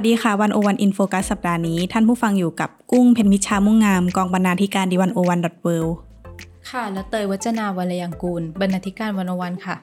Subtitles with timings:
[0.00, 5.68] สวัสดีค่ะ One O One In Focus สัปดาห์นี้ ท่านผู้ฟังอยู่กับกุ้งเพนมิชามุ่งงามกองบรรณาธิการ The One O One dot wor
[6.70, 9.76] ค่ะ และเตยวัจนาวรยังกูล บรรณาธิการ One O One ค่ะ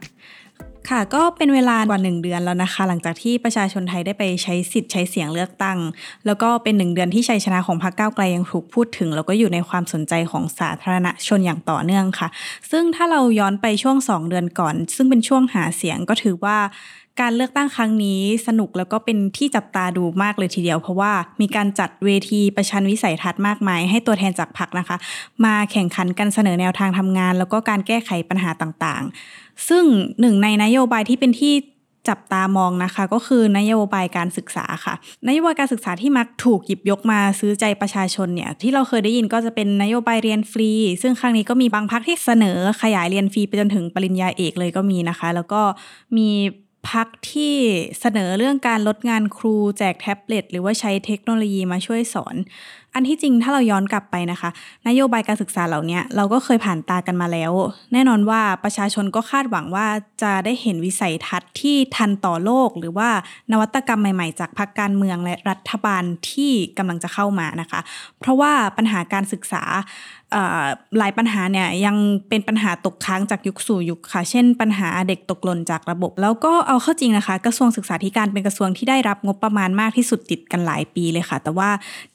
[0.89, 5.77] ค่ะก็เป็นเวลากว่าหนึ่งเดือนแล้วนะคะ หลังจากที่ประชาชนไทยได้ไปใช้สิทธิ์ใช้เสียงเลือกตั้ง
[6.25, 12.27] แล้วก็เป็นหนึ่งเดือนที่ชัยชนะของพรรคก้าวไกลยังถูกพูดถึง แล้วก็อยู่ในความสนใจของสาธารณชนอย่างต่อเนื่องค่ะ
[12.72, 16.58] ซึ่งถ้าเราย้อนไปช่วง 2 เดือนก่อน ซึ่งเป็นช่วงหาเสียงก็ถือว่า
[17.21, 24.97] การเลือกตั้งครั้งนี้สนุกแล้วก็เป็นที่จับตาดูมากเลยทีเดียว เพราะว่ามีการจัดเวทีประชันวิสัยทัศน์มากมาย ให้ตัวแทนจากพรรคนะคะ
[25.45, 29.83] มาแข่งขันกันเสนอแนวทางทำงาน แล้วก็การแก้ไขปัญหาต่างๆ ซึ่ง
[30.19, 31.53] หนึ่งในนโยบายที่เป็นที่
[32.09, 34.94] จับตามองนะคะก็คือนโยบายการศึกษาค่ะ
[35.27, 45.61] นโยบายการศึกษาที่มักถูกหยิบยกมาซื้อใจประชาชนเนี่ยที่เราเคยได้ยินก็จะเป็นนโยบายเรียนฟรี ซึ่งครั้งนี้ก็มีบางพักที่เสนอขยายเรียนฟรีไปจนถึงปริญญาเอกเลยก็มีนะคะ แล้วก็
[46.17, 46.29] มี
[46.91, 47.55] พักที่
[48.00, 52.36] เสนอเรื่องการลดงานครูแจกแท็บเล็ตหรือว่าใช้เทคโนโลยีมาช่วยสอน
[52.95, 54.49] อันที่จริงถ้าเราย้อนกลับไปนะคะ
[54.88, 57.51] นโยบายการศึกษาเหล่านี้เราก็เคยผ่านตากันมาแล้ว
[57.93, 59.88] แน่นอนว่าประชาชนก็คาดหวังว่า
[60.21, 63.09] จะได้เห็นวิสัยทัศน์ที่ทันต่อโลก หรือว่า
[63.51, 67.79] นวัตกรรมใหม่ๆ จากพรรคการเมืองและรัฐบาลที่กำลังจะเข้ามานะคะ
[68.19, 69.63] เพราะว่าปัญหาการศึกษา
[70.97, 71.95] หลายปัญหาเนี่ยยัง
[72.29, 81.69] เป็นปัญหาตกค้างจากยุคสู่ยุคค่ะ เช่น ปัญหาเด็กตกหล่นจากระบบ แล้วก็เอาเข้าจริงนะคะ กระทรวงศึกษาธิการเป็นกระทรวงที่ได้รับงบประมาณมากที่สุดติดกันหลายปีเลยค่ะ แต่ว่า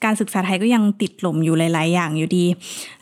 [0.05, 2.47] การศึกษาไทยก็ยังติดหล่มอยู่หลาย ๆ อย่างอยู่ดี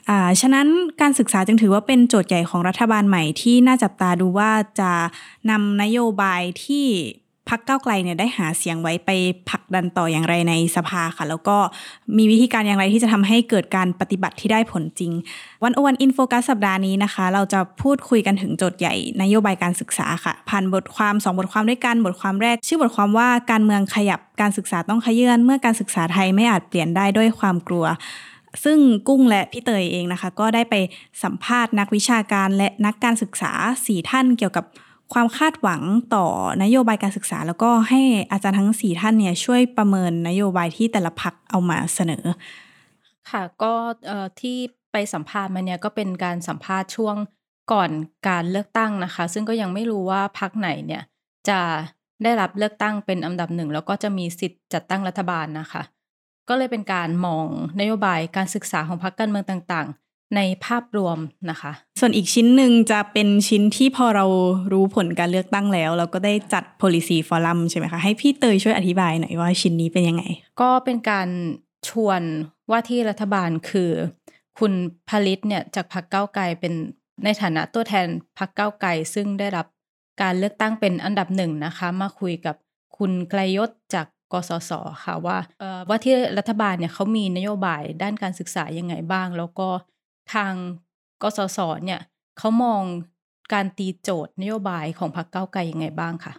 [0.08, 0.66] อ่าฉะนั้น
[1.00, 4.92] การศึกษาจึงถือว่าเป็นโจทย์ใหญ่ของรัฐบาลใหม่ที่น่าจับตาดูว่าจะ
[5.50, 6.86] นำนโยบายที่
[7.48, 9.10] พักเก้าไกลเนี่ยได้หาเสียงไว้ไป
[9.50, 11.56] ผลักดันต่ออย่างไรในสภาค่ะ แล้วก็
[12.16, 15.12] มีวิธีการอย่างไรที่จะทำให้เกิดการปฏิบัติที่ได้ผลจริง
[15.62, 27.86] วันโอวันอินโฟกัสสัปดาห์นี้นะคะ เราจะพูดคุยกันถึงโจทย์ใหญ่นโยบายการศึกษาค่ะ ผ่านบทความ 2 บทความด้วยกันบทความแรก ชื่อบทความว่าการเมืองขยับการศึกษาต้องขยื่นเมื่อการศึกษาไทยไม่อาจเปลี่ยนได้ด้วยความกลัว
[28.64, 28.78] ซึ่ง
[29.08, 30.74] กุ้งและพี่เตยเองนะคะ ก็ได้ไป
[31.22, 33.52] สัมภาษณ์นักวิชาการและนักการศึกษา
[33.86, 34.64] สี่ท่านเกี่ยวกับ
[35.12, 35.82] ความคาดหวัง
[36.14, 36.26] ต่อ
[36.62, 38.00] นโยบายการศึกษา แล้วก็ให้
[38.32, 42.24] อาจารย์ทั้งสี่ท่านเนี่ยช่วยประเมินนโยบายที่แต่ละพักเอามาเสนอ
[43.30, 43.72] ค่ะก็
[44.40, 44.56] ที่
[44.92, 47.16] ไปสัมภาษณ์มาเนี่ยก็เป็นการสัมภาษณ์ช่วง
[47.72, 47.90] ก่อน
[48.28, 51.02] การเลือกตั้งนะคะ ซึ่งก็ยังไม่รู้ว่าพักไหนเนี่ย
[51.48, 51.60] จะ
[52.22, 55.82] ได้รับเลือกตั้งเป็นอันดับหนึ่งแล้วก็จะมีสิทธิ์จัดตั้งรัฐบาลนะคะ
[56.48, 57.46] ก็เลยเป็นการมอง
[57.80, 59.88] นโยบายการศึกษาของพรรคการเมืองต่าง
[60.36, 61.18] ในภาพรวม
[61.50, 64.26] นะคะ ส่วนอีกชิ้นหนึ่งจะเป็นชิ้นที่พอเรา
[64.72, 70.24] รู้ผลการเลือกตั้งแล้ว เราก็ได้จัด policy forum ใช่ไหมคะ ให้พี่เตยช่วยอธิบายหน่อยว่าชิ้นนี้เป็นยังไง
[70.60, 71.28] ก็เป็นการ
[71.88, 72.22] ชวน
[72.70, 73.90] ว่าที่รัฐบาลคือ
[74.58, 74.72] คุณ
[75.10, 76.72] ผลิตเนี่ยจากพรรคเก้าไกลเป็น
[77.24, 78.06] ในฐานะตัวแทน
[78.38, 79.66] พรรคเก้าไกลซึ่งได้รับ
[80.22, 82.56] การเลือกตั้งเป็นอันดับหนึ่งนะคะ มาคุยกับ
[82.98, 84.72] คุณไกลยศจากกสศ
[85.04, 85.38] ค่ะว่า
[85.88, 89.68] ว่าที่รัฐบาลเนี่ยเขามีนโยบายด้านการศึกษายังไงบ้าง แล้วก็
[90.34, 90.52] ทาง
[91.22, 92.00] กสศเนี่ย
[92.38, 92.82] เขามอง
[93.52, 96.32] การตีโจทย์นโยบายของพรรคเก้าไกลยังไงบ้างคะ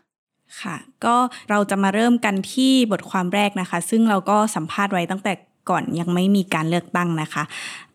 [0.62, 1.16] ค่ะ ก็
[1.50, 5.34] เราจะมาเริ่มกันที่บทความแรกนะคะ ซึ่งเราก็สัมภาษณ์ไว้ตั้งแต่
[5.70, 7.44] ก่อนยังไม่มีการเลือกตั้งนะคะ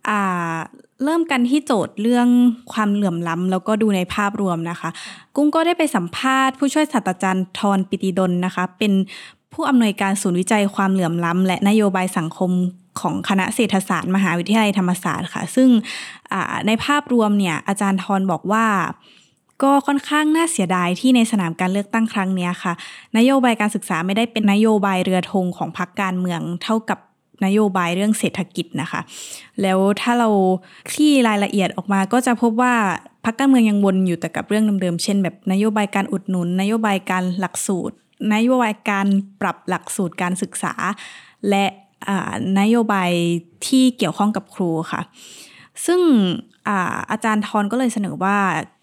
[0.09, 0.57] อ่า
[1.05, 2.29] เริ่มกันที่โจทย์เรื่อง
[2.73, 4.91] ความเหลื่อมล้ำแล้วก็ดูในภาพรวมนะคะ
[5.37, 8.93] กุ้งก็ได้ไปสัมภาษณ์ผู้ช่วยศาสตราจารย์ทรปิติดลนะคะ เป็น
[9.53, 12.51] ผู้อำนวยการศูนย์วิจัยความเหลื่อมล้ำและนโยบายสังคม
[13.01, 15.69] ของคณะเศรษฐศาสตร์ มหาวิทยาลัยธรรมศาสตร์ค่ะ ซึ่ง
[16.67, 18.67] ในภาพรวมเนี่ยอาจารย์ทรบอกว่า
[19.63, 22.73] ก็ค่อนข้างน่าเสียดายที่ในสนามการเลือกตั้งครั้งนี้ค่ะ
[23.17, 26.99] นโยบายการศึกษาไม่ได้เป็นนโยบายเรือธงของพรรคการเมืองเท่ากับ
[27.45, 29.01] นโยบายเรื่องเศรษฐกิจนะคะ
[29.63, 30.29] แล้วถ้าเรา
[30.91, 32.75] คลี่รายละเอียดออกมาก็จะพบว่า
[33.25, 37.97] พรรคการเมืองยังวนอยู่แต่กับเรื่องเดิมๆ เช่นแบบนโยบายการอุดหนุน นโยบายการหลักสูตร
[38.35, 39.07] นโยบายการ
[39.41, 40.75] ปรับหลักสูตรการศึกษา
[41.51, 41.65] และ
[42.61, 43.11] นโยบาย
[43.67, 45.03] ที่เกี่ยวข้องกับครูค่ะ
[45.87, 46.01] ซึ่ง
[46.69, 48.37] อาอาจารย์ทอนก็เลยเสนอว่า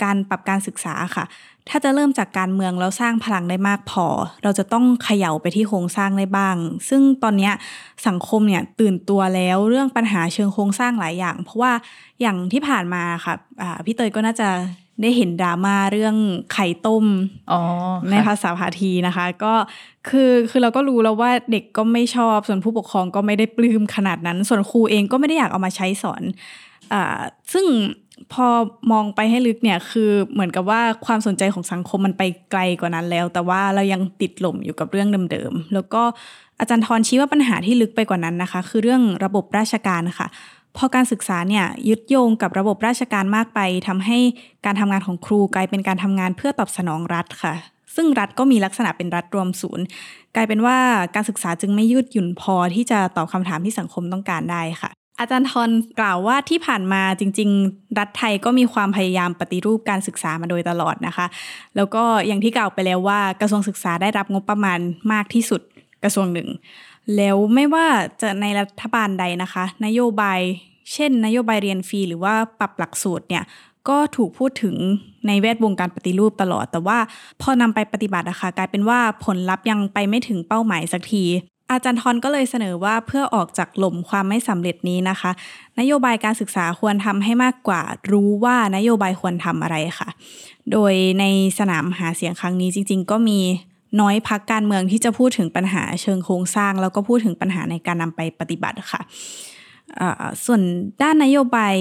[0.03, 1.25] การปรับการศึกษาค่ะ
[1.69, 4.07] ถ้าจะเริ่มจากการเมืองแล้วสร้างพลังได้มากพอ
[4.43, 6.55] เราจะต้องเขย่าไปที่โครงสร้างได้บ้าง
[6.89, 7.51] ซึ่งตอนนี้
[8.07, 11.73] สังคมเนี่ยตื่นตัวแล้วเรื่องปัญหาเชิงโครงสร้างหลายอย่าง เพราะว่า
[12.21, 13.33] อย่างที่ผ่านมาค่ะ
[13.85, 14.49] พี่เตยก็น่าจะ
[15.01, 16.15] ได้เห็นดราม่าเรื่อง
[16.53, 17.05] ไข่ต้ม
[17.51, 17.61] อ๋อ
[18.11, 19.53] ในภาษาพาทีนะคะ ก็
[20.09, 26.23] คือคือเราก็รู้แล้วว่าเด็กก็ไม่ชอบส่วนผู้ปกครองก็ไม่ได้ปลื้มขนาดนั้น ส่วนครูเองก็ไม่ได้อยากเอามาใช้สอน
[26.93, 27.19] อ่า
[27.53, 27.65] ซึ่ง
[28.33, 28.47] พอ
[28.91, 36.03] มองไปให้ลึกเนี่ยคือเหมือนกับว่าความสนใจของสังคมมันไปไกลกว่านั้นแล้ว แต่ว่าเรายังติดหล่มอยู่กับเรื่องเดิมๆแล้วก็
[36.59, 40.27] อาจารย์ทรชี้ว่าปัญหาที่ลึกไปกว่านั้นนะคะ คือเรื่องระบบราชการค่ะ
[40.77, 44.17] พอการศึกษาเนี่ยยึดโยงกับระบบราชการมากไปทำให้
[44.65, 47.53] การทำงานของครูกลายเป็นการทำงานเพื่อตอบสนองรัฐค่ะ
[47.95, 49.85] ซึ่งรัฐก็มีลักษณะเป็นรัฐรวมศูนย์
[50.35, 50.77] กลายเป็นว่า
[51.15, 55.69] การศึกษาจึงไม่ยืดหยุ่นพอที่จะตอบคำถามที่สังคมต้องการได้ค่ะ อาจารย์ทร
[55.99, 61.25] กล่าวว่าที่ผ่านมาจริง ๆ รัฐไทยก็มีความพยายามปฏิรูปการศึกษามาโดยตลอดนะคะ
[61.75, 64.79] แล้วก็อย่างที่กล่าวไปแล้วว่ากระทรวงศึกษาได้รับงบประมาณ
[65.11, 65.61] มากที่สุด
[66.03, 66.49] กระทรวงหนึ่ง
[67.15, 67.87] แล้วไม่ว่า
[68.21, 70.39] จะในรัฐบาลใดนะคะ นโยบาย
[70.93, 73.43] เช่น นโยบายเรียนฟรีหรือว่าปรับหลักสูตรเนี่ย
[73.89, 74.75] ก็ถูกพูดถึง
[75.27, 76.97] ในแวดวงการปฏิรูปตลอด แต่ว่า
[77.41, 81.25] พอนำไปปฏิบัตินะคะกลายเป็นว่าผลลัพธ์ยังไปไม่ถึงเป้าหมายสักที
[81.71, 85.31] อาจารย์ทรก็เลยเสนอว่าเพื่อออกจากหล่มความไม่สำเร็จนี้นะคะ
[85.79, 87.81] นโยบายการศึกษาควรทำให้มากกว่า
[88.11, 90.09] รู้ว่านโยบายควรทำอะไรค่ะ
[90.71, 91.25] โดยใน
[91.59, 93.39] สนามหาเสียงครั้งนี้จริง ๆ ก็มี
[93.99, 99.01] น้อยพักการเมืองที่จะพูดถึงปัญหาเชิงโครงสร้าง แล้วก็พูดถึงปัญหาในการนำไปปฏิบัติค่ะ
[100.45, 100.61] ส่วน
[101.01, 101.75] ด้านนโยบาย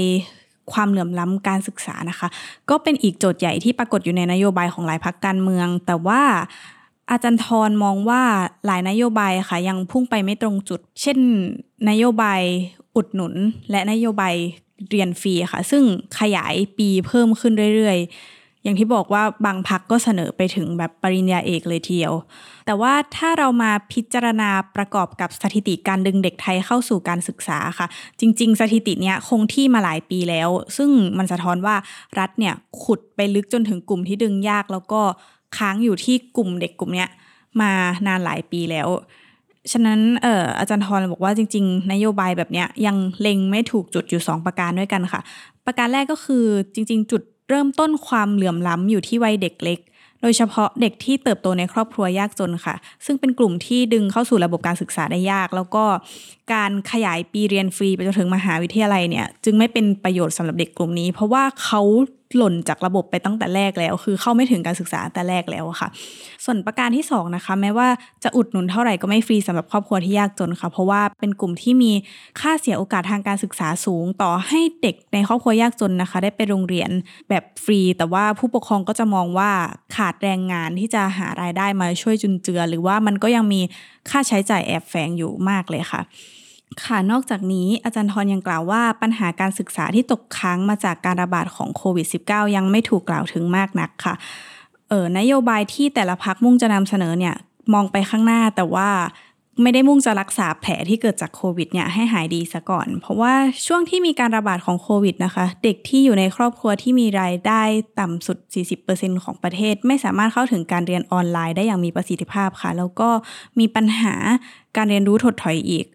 [0.73, 2.29] ความเหลื่อมล้ำการศึกษานะคะ
[2.71, 6.23] ก็เป็นอีกโจทย์ใหญ่ที่ปรากฏอยู่ในนโยบายของหลายพักการเมือง แต่ว่า
[7.11, 8.23] อาจารย์ทรมองว่า
[8.67, 11.19] หลายนโยบายค่ะ ยังพุ่งไปไม่ตรงจุด เช่น
[11.91, 12.41] นโยบาย
[12.97, 13.35] อุดหนุน
[13.71, 14.35] และนโยบาย
[14.91, 15.83] เรียนฟรีค่ะ ซึ่ง
[16.21, 18.11] ขยายปีเพิ่มขึ้นเรื่อยๆ
[18.63, 22.15] อย่างที่บอกว่าบางพักก็เสนอไปถึงแบบปริญญาเอกเลยทีเดียว
[22.67, 27.87] แต่ว่าถ้าเรามาพิจารณาประกอบกับสถิติการดึงเด็กไทยเข้าสู่การศึกษาค่ะ
[28.21, 31.77] จริง ๆ สถิติเนี้ยคงที่มาหลายปีแล้ว ซึ่งมันสะท้อนว่า
[32.19, 35.01] รัฐเนี่ยขุดไปลึกจนถึงกลุ่มที่ดึงยาก แล้วก็
[35.57, 37.09] ค้างอยู่ที่กลุ่มเด็กกลุ่มเนี้ย
[37.61, 37.71] มา
[38.07, 38.89] นานหลายปีแล้ว
[39.73, 45.21] ฉะนั้นเอ่ออาจารย์ทรบอกว่าจริง ๆ นโยบายแบบเนี้ยยังเล็งไม่ถูกจุดอยู่ 2 ประการด้วยกันค่ะ
[45.67, 49.81] ประการแรกก็คือจริง ๆ จุด เริ่มต้นความเหลื่อมล้ำอยู่ที่วัยเด็กเล็ก
[50.23, 52.75] โดยเฉพาะเด็กที่เติบโตในครอบครัวยากจนค่ะ
[53.05, 55.85] ซึ่งเป็นกลุ่มที่ดึงเข้าสู่ระบบการศึกษาได้ยาก แล้วก็
[56.53, 61.83] การขยายปีเรียนฟรีไปจนถึงมหาวิทยาลัยเนี่ย จึงไม่เป็นประโยชน์สำหรับเด็กกลุ่มนี้ เพราะว่าเขา
[62.37, 65.89] หล่นจากระบบไปตั้งแต่แรกแล้ว คือเข้าไม่ถึงการศึกษาแต่แรกแล้วค่ะ
[66.45, 67.89] ส่วนประการที่2นะคะแม้ว่า
[68.25, 71.93] จะอุดหนุนเท่าไหร่ก็ไม่ฟรีสำหรับครอบครัวที่ยากจนค่ะ เพราะว่าเป็นกลุ่มที่มี
[72.41, 76.91] ค่าเสียโอกาสทางการศึกษาสูง ต่อให้เด็กในครอบครัวยากจนนะคะ ได้ไปโรงเรียน
[77.29, 79.51] แบบฟรี แต่ว่าผู้ปกครองก็จะมองว่า
[79.97, 83.61] ขาดแรงงานที่จะหารายได้มาช่วยจุนเจือ หรือว่ามันก็ยังมี
[84.11, 86.03] ค่าใช้จ่ายแอบแฝงอยู่มากเลยค่ะ
[86.85, 94.15] ค่ะ นอกจากนี้อาจารย์ทรยังกล่าวว่าปัญหาการศึกษาที่ตกค้างมาจากการระบาดของโควิด -19 ยังไม่ถูกกล่าวถึงมากนักค่ะ
[94.89, 97.35] เออนโยบายที่แต่ละพักมุ่งจะนำเสนอเนี่ย
[97.75, 98.91] มองไปข้างหน้าแต่ว่า
[99.63, 103.35] ไม่ได้มุ่งจะรักษาแผลที่เกิดจากโควิดเนี่ยให้หายดีซะก่อน เพราะว่า
[103.67, 107.63] ช่วงที่มีการระบาดของโควิดนะคะ เด็กที่อยู่ในครอบครัวที่มีรายได้
[108.01, 108.39] ต่ำสุด
[108.81, 113.09] 40%ของประเทศ ไม่สามารถเข้าถึงการเรียนออนไลน์ได้อย่างมีประสิทธิภาพค่ะ แล้วก็
[113.59, 114.15] มีปัญหา
[114.77, 115.87] การเรียนรู้ถดถอยอีก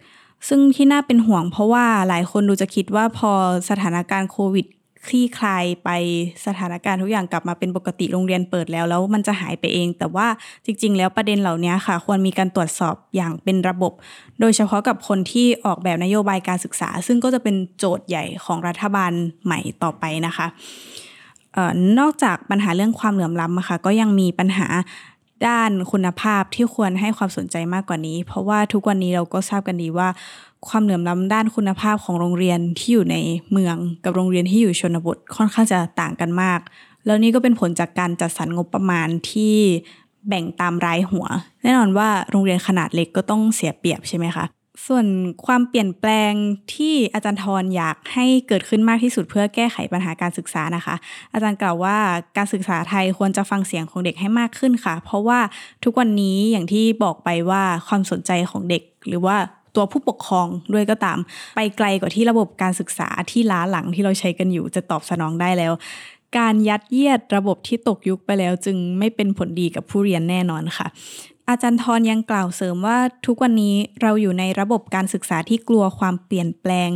[0.48, 3.32] ซึ่งที่น่าเป็นห่วงเพราะว่าหลายคนดูจะคิดว่าพอ
[3.70, 4.66] สถานการณ์โควิด
[5.06, 5.90] คลี่คลายไป
[6.46, 10.28] สถานการณ์ทุกอย่างกลับมาเป็นปกติโรงเรียนเปิดแล้วแล้วมันจะหายไปเอง แต่ว่า
[10.66, 13.94] จริง ๆ แล้วประเด็นเหล่านี้ค่ะ ควรมีการตรวจสอบอย่างเป็นระบบ
[14.40, 19.12] โดยเฉพาะกับคนที่ออกแบบนโยบายการศึกษา ซึ่งก็จะเป็นโจทย์ใหญ่ของรัฐบาล
[19.46, 20.48] ใหม่ต่อไปนะคะ
[21.56, 24.68] ออนอกจากปัญหาเรื่องความเหลื่อมล้ำะค่ะก็ยังมีปัญหา
[25.48, 30.08] ด้านคุณภาพที่ควรให้ความสนใจมากกว่านี้ เพราะว่าทุกวันนี้เราก็ทราบกันดีว่า
[30.68, 33.18] ความเหลื่อมล้ำด้านคุณภาพของโรงเรียนที่อยู่ใน
[33.52, 36.60] เมืองกับโรงเรียนที่อยู่ชนบทค่อนข้างจะต่างกันมาก
[37.06, 39.56] แล้วนี่ก็เป็นผลจากการจัดสรรงบประมาณที่
[40.28, 41.26] แบ่งตามรายหัว
[41.64, 44.46] แน่นอนว่าโรงเรียนขนาดเล็กก็ต้องเสียเปรียบใช่ไหมคะ
[44.88, 45.06] ส่วน
[45.46, 46.34] ความเปลี่ยนแปลง
[46.74, 50.96] ที่อาจารย์ทรอยากให้เกิดขึ้นมากที่สุดเพื่อแก้ไขปัญหาการศึกษานะคะ
[51.34, 51.98] อาจารย์กล่าวว่า
[52.38, 55.40] การศึกษาไทยควรจะฟังเสียงของเด็กให้มากขึ้นค่ะ เพราะว่า
[55.84, 59.36] ทุกวันนี้อย่างที่บอกไปว่าความสนใจของเด็ก หรือว่า
[59.76, 61.20] ตัวผู้ปกครองด้วยก็ตาม
[61.56, 65.74] ไปไกลกว่าที่ระบบการศึกษาที่ล้าหลังที่เราใช้กันอยู่จะตอบสนองได้แล้ว
[66.38, 70.88] การยัดเยียดระบบที่ตกยุคไปแล้ว จึงไม่เป็นผลดีกับผู้เรียนแน่นอนค่ะ
[71.50, 76.92] อาจารย์ทรยังกล่าวเสริมว่าทุกวันนี้เราอยู่ในระบบการศึกษาที่กลัวความเปลี่ยนแปลง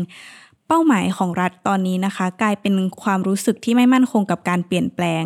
[0.68, 5.24] เป้าหมายของรัฐตอนนี้นะคะ กลายเป็นความรู้สึกที่ไม่มั่นคงกับการเปลี่ยนแปลง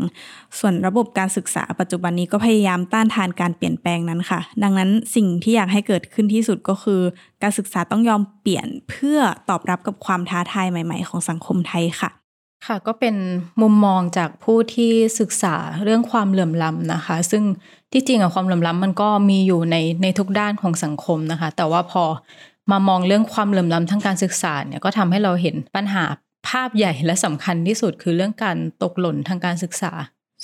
[0.60, 7.02] ส่วนระบบการศึกษาปัจจุบันนี้ก็พยายามต้านทานการเปลี่ยนแปลงนั้นค่ะ ดังนั้นสิ่งที่อยากให้เกิดขึ้นที่สุดก็คือ
[7.44, 12.23] การศึกษาต้องยอมเปลี่ยนเพื่อตอบรับกับความท้าทายใหม่ ๆ ของสังคมไทยค่ะ
[12.66, 13.16] ค่ะก็เป็น
[13.62, 17.44] มุมมองจากผู้ที่ศึกษาเรื่องความเหลื่อมล้ำนะคะ ซึ่ง
[17.92, 22.04] ที่จริงอะความเหลื่อมล้ำมันก็มีอยู่ในในทุกด้านของสังคมนะคะ แต่ว่าพอ
[22.72, 26.04] มามองเรื่องความเหลื่อมล้ำทางการศึกษาเนี่ยก็ทำให้เราเห็นปัญหา
[26.48, 29.92] ภาพใหญ่และสำคัญที่สุดคือเรื่องการตกหล่นทางการศึกษา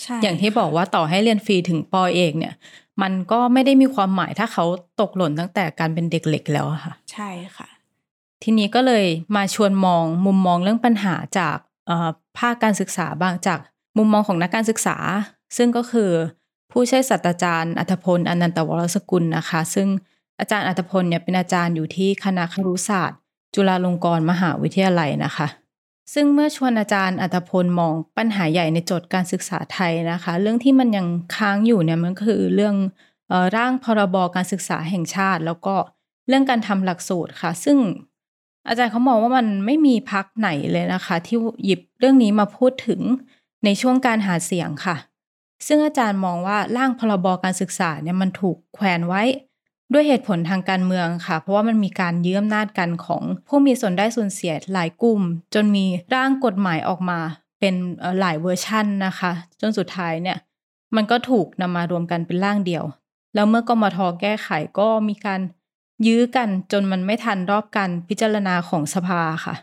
[0.02, 2.54] ใช่อย่างที่บอกว่าต่อให้เรียนฟรีถึงปอเอกเนี่ย
[3.02, 4.66] มันก็ไม่ได้มีความหมายถ้าเขา
[5.02, 7.68] ตกหล่นตั้งแต่การเป็นเด็กเล็กแล้วอะค่ะ ใช่ค่ะ
[8.44, 11.69] ทีนี้ก็เลยมาชวนมองมุมมองเรื่องปัญหาจากเอ่อ
[12.38, 13.60] ภาคการศึกษาบางจาก
[13.98, 14.98] มุมมองของนักการศึกษา
[15.58, 16.12] ซึ่งก็คือ
[16.72, 19.88] ผู้ช่วยศาสตราจารย์อัธพลอนันตวรสกุลนะคะ ซึ่ง
[20.40, 23.20] อาจารย์อัธพลเนี่ยเป็นอาจารย์อยู่ที่คณะครุศาสตร์
[23.56, 25.48] จุฬาลงกรณ์มหาวิทยาลัยนะคะ
[26.14, 32.76] ซึ่งเมื่อชวนอาจารย์อัธพลมองปัญหาใหญ่ในโจทย์การศึกษาไทยนะคะ เรื่องที่มันยังค้างอยู่เนี่ยมันก็คือเรื่อง
[33.56, 35.76] ร่างพรบการศึกษาแห่งชาติ แล้วก็
[36.28, 37.78] เรื่องการทำหลักสูตรค่ะ ซึ่ง
[38.70, 43.02] อาจารย์เขามองว่ามันไม่มีพักไหนเลยนะคะ ที่หยิบเรื่องนี้มาพูดถึง
[43.66, 44.96] ในช่วงการหาเสียงค่ะ
[45.68, 49.24] ซึ่งอาจารย์มองว่าร่างพรบการศึกษาเนี่ยมันถูกแขวนไว้
[49.94, 55.22] ด้วยเหตุผลทางการเมืองค่ะ เพราะว่ามันมีการยื้ออำนาจกันของผู้มีส่วนได้ส่วนเสียหลายกลุ่ม
[55.54, 55.86] จนมี
[56.16, 57.20] ร่างกฎหมายออกมา
[57.60, 57.74] เป็น
[58.20, 60.38] หลายเวอร์ชั่นนะคะ จนสุดท้ายเนี่ย
[60.96, 62.84] มันก็ถูกนำมารวมกันเป็นร่างเดียว
[63.36, 64.50] แล้วเมื่อกมธ.แก้ไข
[64.80, 65.42] ก็มีการ
[66.08, 69.56] ยื้อกันจนมันไม่ทันรอบการพิจารณาของสภาค่ะ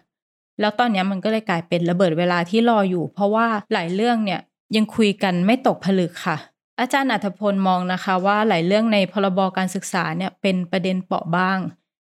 [0.61, 4.41] แล้วตอนนี้มันก็เลยกลายเป็นระเบิดเวลาที่รออยู่ เพราะว่าหลายเรื่องเนี่ย
[4.77, 6.37] ยังคุยกันไม่ตกผลึกค่ะ
[6.81, 11.59] อาจารย์อรรถพลมองนะคะ ว่าหลายเรื่องในพรบการศึกษาเนี่ยเป็นประเด็นเปราะบาง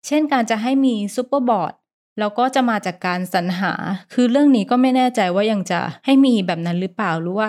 [0.07, 1.73] เช่นการจะให้มี super board
[2.19, 3.73] แล้วก็จะมาจากการสรรหา
[4.13, 7.49] คือเรื่องนี้ก็ไม่แน่ใจว่ายังจะให้มีแบบนั้นหรือเปล่าหรือว่า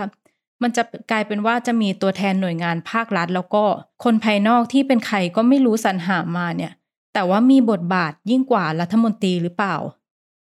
[0.61, 3.63] มันจะกลายเป็นว่าจะมีตัวแทนหน่วยงานภาครัฐ แล้วก็
[4.03, 6.71] คนภายนอกที่เป็นใครก็ไม่รู้สรรหามาเนี่ย
[7.13, 9.75] แต่ว่ามีบทบาทยิ่งกว่ารัฐมนตรีหรือเปล่า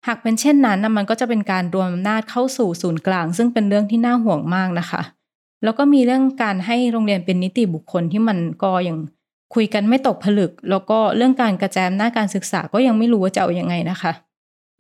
[0.06, 5.02] หากเป็นเช่นนั้นนะมันก็จะเป็นการรวมอำนาจเข้าสู่ศูนย์กลาง ซึ่งเป็นเรื่องที่น่าห่วงมากนะคะ
[5.64, 8.96] แล้วก็มีเรื่องการให้โรงเรียนเป็นนิติบุคคลที่มันก็ยัง
[9.54, 14.12] คุยกันไม่ตกผลึก แล้วก็เรื่องการกระจายอำนาจการศึกษาก็ยังไม่รู้ว่าจะเอาอยัางไงนะคะ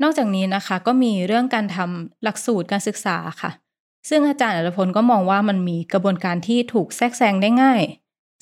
[0.02, 3.50] นอกจากนี้นะคะก็มีเรื่องการทำหลักสูตรการศึกษาค่ะ
[4.08, 7.82] ซึ่งอาจารย์อัตพลก็มองว่ามันมีกระบวนการที่ถูกแทรกแซงได้ง่าย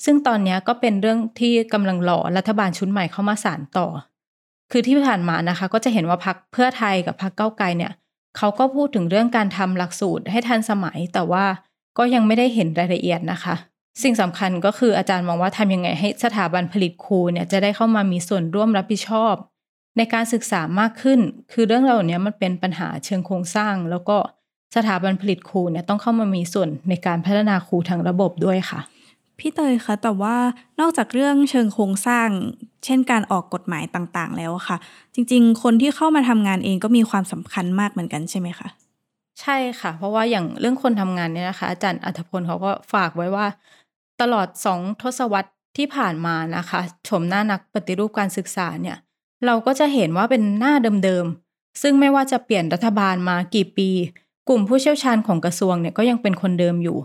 [0.05, 3.87] ซึ่งตอนนี้ก็เป็นเรื่องที่กำลังรอรัฐบาลชุดใหม่เข้ามาสานต่อ
[4.71, 7.91] คือที่ผ่านมานะคะ ก็จะเห็นว่าพักเพื่อไทยกับพักเก้าไกลเนี่ย
[8.37, 11.45] เขาก็พูดถึงเรื่องการทำหลักสูตรให้ทันสมัย แต่ว่า
[11.97, 13.55] ก็ยังไม่ได้เห็นรายละเอียดนะคะ
[14.03, 19.33] สิ่งสำคัญก็คืออาจารย์มองว่าทำยังไงให้สถาบันผลิตครูเนี่ยจะได้เข้ามามีส่วนร่วมรับผิดชอบ
[19.97, 21.19] ในการศึกษามากขึ้น
[21.51, 24.17] คือเรื่องเหล่านี้มันเป็นปัญหาเชิงโครงสร้าง แล้วก็
[24.75, 28.79] สถาบันผลิตครูเนี่ยต้องเข้ามามีส่วนในการพัฒนาครูทางระบบด้วยค่ะ
[29.39, 30.35] พี่เตยคะแต่ว่า
[30.79, 32.27] นอกจากเรื่องเชิงโครงสร้าง
[32.85, 34.77] เช่นการออกกฎหมายต่างๆ แล้วอะค่ะ
[35.13, 38.67] จริง ๆ คนที่เข้ามาทำงานเองก็มีความสำคัญมากเหมือนกันใช่ไหมคะ
[39.41, 43.45] ใช่ค่ะ เพราะว่าอย่างเรื่องคนทำงานเนี่ยนะคะ อาจารย์อัธพลเขาก็ฝากไว้ว่า
[44.21, 48.97] ตลอดสองทศวรรษที่ผ่านมานะคะชมหน้านักปฏิรูปการศึกษาเนี่ย
[49.45, 50.73] เราก็จะเห็นว่าเป็นหน้า
[51.03, 53.89] เดิมๆซึ่งไม่ว่าจะเปลี่ยนรัฐบาลมากี่ปี
[54.49, 56.97] กลุ่มผู้เชี่ยวชาญของกระทรวงเนี่ยก็ยังเป็นคนเดิมอยู่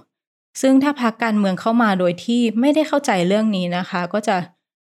[0.61, 4.37] ซึ่งถ้าพักการเมืองเข้ามาโดยที่ไม่ได้เข้าใจเรื่องนี้นะคะ ก็จะ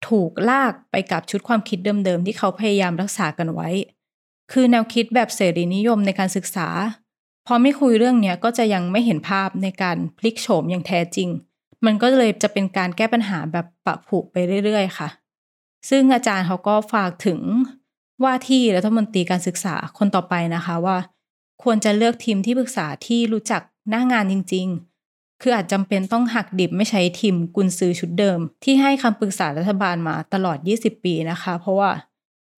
[0.10, 3.70] ถูกลากไปกับชุดความคิดเดิมๆที่เขาพยายามรักษากันไว้
[4.52, 6.68] คือแนวคิดแบบเสรีนิยมในการศึกษา
[7.48, 11.30] พอไม่คุยเรื่องเนี้ยก็จะยังไม่เห็นภาพในการพลิกโฉมอย่างแท้จริง
[11.86, 14.36] มันก็เลยจะเป็นการแก้ปัญหาแบบปะผุไป
[14.66, 15.10] เรื่อยๆ ค่ะ
[15.90, 17.40] ซึ่งอาจารย์เขาก็ฝากถึง
[18.24, 20.98] ว่าที่รัฐมนตรีการศึกษาคนต่อไปนะคะว่า
[21.64, 31.92] ควรจะเลือกทีมที่ปรึกษาที่รู้จักหน้างานจริง ๆ คืออาจจำเป็นต้องหักดิบไม่ใช้ทีมกุนซือชุดเดิม ที่ให้คำปรึกษารัฐบาลมาตลอด 20 ปีนะคะ เพราะว่า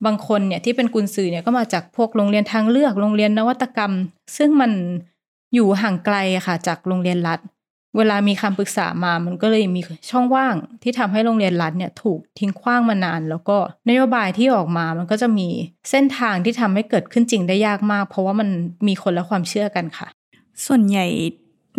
[0.06, 3.94] บางคนเนี่ยที่เป็นกุนซือเนี่ยก็มาจากพวกโรงเรียนทางเลือกโรงเรียนนวัตกรรม
[4.38, 4.72] ซึ่งมัน
[5.54, 7.40] อยู่ห่างไกลอะค่ะจากโรงเรียนรัฐ
[7.98, 13.58] เวลามีคำปรึกษามามันก็เลยมีช่องว่างที่ทำให้โรงเรียนรัฐเนี่ยถูกทิ้งขว้างมานาน แล้วก็
[13.90, 15.48] นโยบายที่ออกมามันก็จะมี
[15.90, 18.50] เส้นทางที่ทำให้เกิดขึ้นจริงได้ยากมาก เพราะว่ามัน
[18.88, 20.08] มีคนละความเชื่อกันค่ะ
[20.66, 21.08] ส่วนใหญ่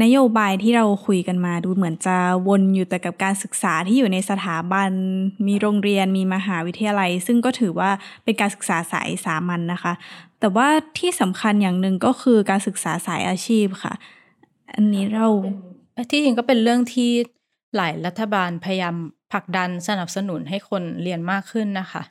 [0.02, 2.16] นโยบายที่เราคุยกันมาดูเหมือนจะ
[2.48, 4.90] วนอยู่แต่กับการศึกษาที่อยู่ในสถาบัน
[5.46, 7.90] มีโรงเรียนมีมหาวิทยาลัย ซึ่งก็ถือว่า
[8.24, 9.92] เป็นการศึกษาสายสามัญนนะคะ
[10.40, 13.94] แต่ว่าที่สำคัญอย่างหนึ่งก็คือการศึกษาสายอาชีพค่ะ
[14.74, 15.28] อันนี้เรา
[16.10, 17.10] ที่จริงก็เป็นเรื่องที่
[17.76, 18.96] หลายรัฐบาลพยายาม
[19.32, 22.02] ผลักดันสนับสนุนให้คนเรียนมากขึ้นนะคะ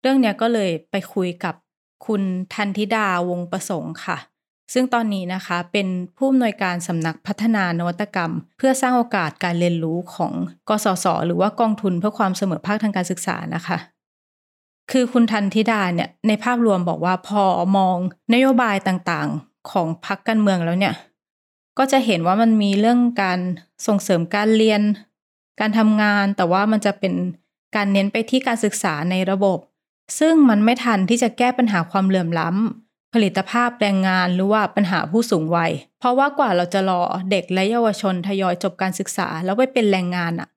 [0.00, 1.54] เรื่องเนี้ยก็เลยไปคุยกับ
[2.06, 2.22] คุณ
[2.54, 4.18] ทันธิดาวงประสงค์ค่ะ
[4.72, 10.32] ซึ่งตอนนี้นะคะเป็นผู้อำนวยการสำนักพัฒนานวัตกรรม เพื่อสร้างโอกาสการเรียนรู้ของ
[10.68, 13.78] กสศหรือว่ากองทุนเพื่อความเสมอภาคทางการศึกษานะคะ
[14.90, 17.42] คือคุณทันธิดาเนี่ยในภาพรวมบอกว่าพอ
[17.76, 17.96] มอง
[18.34, 20.94] นโยบายต่างๆ ของพรรคการเมืองแล้วเนี่ย
[21.78, 23.38] ก็จะเห็นว่ามันมีเรื่องการ
[23.86, 24.82] ส่งเสริมการเรียน
[25.60, 27.14] การทำงาน แต่ว่ามันจะเป็น
[27.76, 29.58] การเน้นไปที่การศึกษาในระบบ
[30.18, 40.48] ซึ่งมันไม่ทันที่จะแก้ปัญหาความเหลื่อมล้ำ ผลิตภาพแรงงานหรือว่าปัญหาผู้สูงวัย เพราะว่ากว่าเราจะรอเด็กและเยาวชนทยอยจบการศึกษาแล้วไปเป็นแรงงานอะ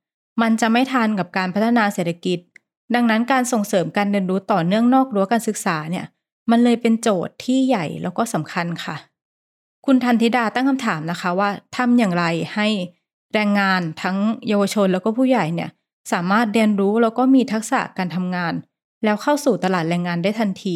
[0.41, 2.39] มันจะไม่ทันกับการพัฒนาเศรษฐกิจ
[2.95, 6.05] ดังนั้นการส่งเสริมการเรียนรู้ต่อเนื่องนอกรั้วการศึกษาเนี่ย
[6.49, 8.95] มันเลยเป็นโจทย์ที่ใหญ่แล้วก็สำคัญค่ะ
[9.89, 12.25] คุณทันธิดาตั้งคำถามนะคะว่าทำอย่างไร
[12.55, 12.67] ให้
[13.33, 14.17] แรงงานทั้ง
[14.47, 15.69] เยาวชนแล้วก็ผู้ใหญ่เนี่ย
[16.11, 18.53] สามารถเรียนรู้แล้วก็มีทักษะการทำงาน
[19.03, 20.75] แล้วเข้าสู่ตลาดแรงงานได้ทันที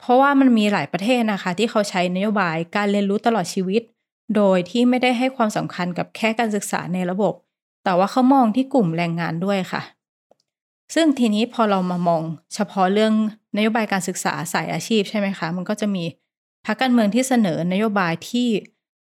[0.00, 3.82] เพราะว่ามันมีหลายประเทศนะคะ ที่เขาใช้นโยบายการเรียนรู้ตลอดชีวิต
[4.36, 7.34] โดยที่ไม่ได้ให้ความสำคัญกับแค่การศึกษาในระบบ
[7.84, 9.82] แต่ว่าเขามองที่กลุ่มแรงงานด้วยค่ะ
[10.94, 12.22] ซึ่งทีนี้พอเรามามอง
[12.54, 13.12] เฉพาะเรื่อง
[13.56, 16.04] นโยบายการศึกษาสายอาชีพใช่ไหมคะ มันก็จะมี
[16.66, 18.48] พรรคการเมืองที่เสนอนโยบายที่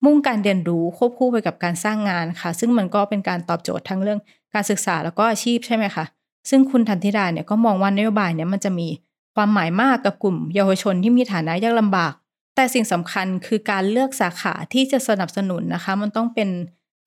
[0.05, 4.19] มุ่งการเรียนรู้ควบคู่ไปกับการสร้างงานค่ะ ซึ่งมันก็เป็นการตอบโจทย์ทั้งเรื่อง
[4.53, 6.05] การศึกษาแล้วก็อาชีพใช่ไหมคะ
[6.49, 8.87] ซึ่งคุณทันธิดาเนี่ยก็มองว่านโยบายเนี่ยมันจะมี
[9.35, 12.13] ความหมายมากกับกลุ่มเยาวชนที่มีฐานะยากลำบาก
[12.55, 16.49] แต่สิ่งสำคัญคือการเลือกสาขาที่จะสนับสนุนนะคะ มันต้องเป็น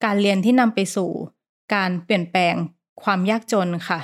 [0.03, 1.09] การเรียนที่นำไปสู่
[1.73, 2.55] การเปลี่ยนแปลง
[3.03, 3.99] ความยากจนค่ะ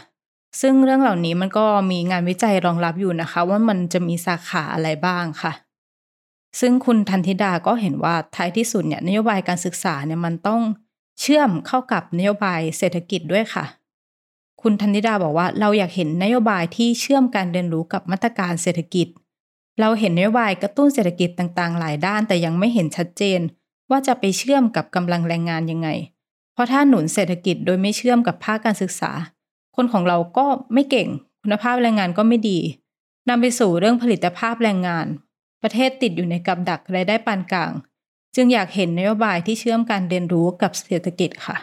[0.61, 5.51] ซึ่งเรื่องเหล่านี้มันก็มีงานวิจัยรองรับอยู่นะคะ ว่ามันจะมีสาขาอะไรบ้างค่ะ
[6.59, 10.61] ซึ่งคุณทันธิดาก็เห็นว่าท้ายที่สุดเนี่ยนโยบายการศึกษาเนี่ยมันต้อง
[11.19, 13.65] เชื่อมเข้ากับนโยบายเศรษฐกิจด้วยค่ะ
[14.61, 19.07] คุณธันธิดาบอกว่าเราอยากเห็นนโยบายที่เชื่อมการเรียนรู้กับมาตรการเศรษฐกิจ
[19.79, 23.39] เราเห็นนโยบายกระตุ้นเศรษฐกิจต่างๆ หลายด้าน แต่ยังไม่เห็นชัดเจน
[23.89, 25.89] ว่าจะไปเชื่อมกับกำลังแรงงานยังไง
[26.53, 29.11] เพราะถ้าหนุนเศรษฐกิจโดยไม่เชื่อมกับภาคการศึกษา
[29.75, 31.09] คนของเราก็ไม่เก่ง
[31.41, 32.59] คุณภาพแรงงานก็ไม่ดี
[33.29, 35.05] นำไปสู่เรื่องผลิตภาพแรงงาน
[35.63, 37.71] ประเทศติดอยู่ในกับดักรายได้ปานกลาง
[38.35, 41.57] จึงอยากเห็นนโยบายที่เชื่อมการเรียนรู้กับเศรษฐกิจค่ะ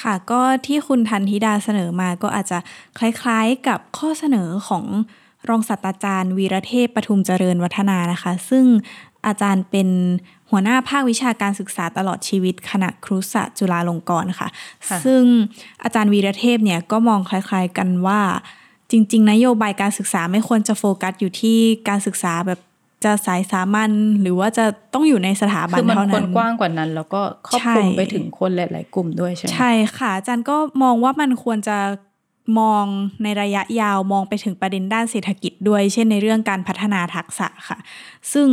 [0.00, 2.58] ค่ะก็ที่คุณทันธิดาเสนอมาก็อาจจะ
[2.98, 4.84] คล้ายๆกับข้อเสนอของ
[5.48, 8.64] รองศาสตราจารย์ วีระเทพปทุมเจริญวัฒนานะคะ ซึ่ง
[9.26, 9.88] อาจารย์เป็น
[10.50, 14.48] หัวหน้าภาควิชาการศึกษาตลอดชีวิตคณะครุศาสตร์จุฬาลงกรณ์ค่ะ
[14.88, 15.22] ค่ะซึ่ง
[15.82, 18.20] อาจารย์วีระเทพเนี่ยก็มองคล้าย ๆกันว่า
[18.90, 22.60] จริง ๆ นโยบายการศึกษาไม่ควรจะโฟกัสอยู่ที่การศึกษาแบบ
[23.04, 31.78] จะสายสามัญหรือว่าจะต้องอยู่ในสถาบันคือมันเท่าควนั้รนกว้างกว่านั้น แล้วก็ครอบคลุมใช่ไปถึงคนหลาย ๆ กลุ่มด้วยใช่ไหมใช่ค่ะอาจารย์ก็มองว่ามันควรจะ
[32.60, 32.84] มอง
[33.22, 37.78] ในระยะยาวมองไปถึงประเด็นด้านเศรษฐกิจด้วย เช่นในเรื่องการพัฒนาทักษะค่ะ
[38.32, 38.48] ซึ่ง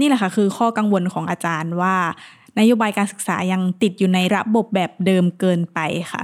[0.00, 1.94] นี่แหละค่ะคือข้อกังวลของอาจารย์ว่า
[2.58, 5.78] นโยบายการศึกษายังติดอยู่ในระบบแบบเดิมเกินไป
[6.12, 6.22] ค่ะ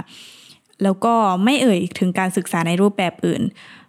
[0.83, 3.80] แล้วก็ไม่เอ่ยถึงการศึกษาในรูปแบบอื่นอ่า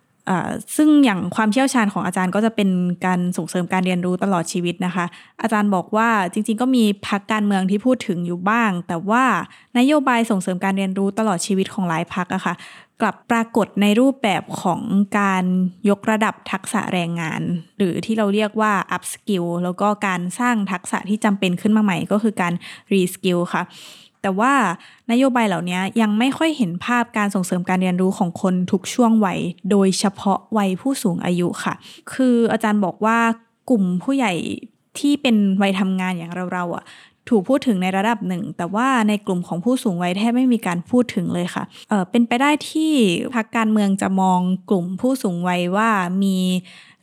[0.77, 2.69] ซึ่งอย่างความเชี่ยวชาญของอาจารย์ก็จะเป็น
[3.07, 5.05] การส่งเสริมการเรียนรู้ตลอดชีวิตนะคะ
[5.43, 9.25] อาจารย์บอกว่าจริง ๆ ก็มีพักการเมืองที่พูดถึงอยู่บ้าง แต่ว่า
[9.79, 12.55] นโยบายส่งเสริมการเรียนรู้ตลอดชีวิตของหลายพักอะค่ะ
[13.01, 14.81] กลับปรากฏในรูปแบบของ
[15.19, 15.45] การ
[15.89, 17.43] ยกระดับทักษะแรงงาน
[17.77, 22.55] หรือที่เราเรียกว่า up skill แล้วก็การสร้างทักษะที่จำเป็นขึ้นมาใหม่ก็คือการ
[22.93, 23.63] re skill ค่ะ
[24.23, 24.53] แต่ว่า
[25.13, 31.75] นโยบายเหล่านี้ยังไม่ค่อยเห็นภาพการส่งเสริมการเรียนรู้ของคนทุกช่วงวัย โดยเฉพาะวัยผู้สูงอายุค่ะ
[32.13, 33.19] คืออาจารย์บอกว่า
[33.71, 34.33] กลุ่มผู้ใหญ่
[34.99, 36.85] ที่เป็นวัยทำงานอย่างเราๆอะ
[37.29, 42.93] ถูกพูดถึงในระดับหนึ่ง แต่ว่าในกลุ่มของผู้สูงวัยแทบไม่มีการพูดถึงเลยค่ะเออเป็นไปได้ที่
[43.35, 45.91] พรรคการเมืองจะมองกลุ่มผู้สูงวัยว่า
[46.23, 46.37] มี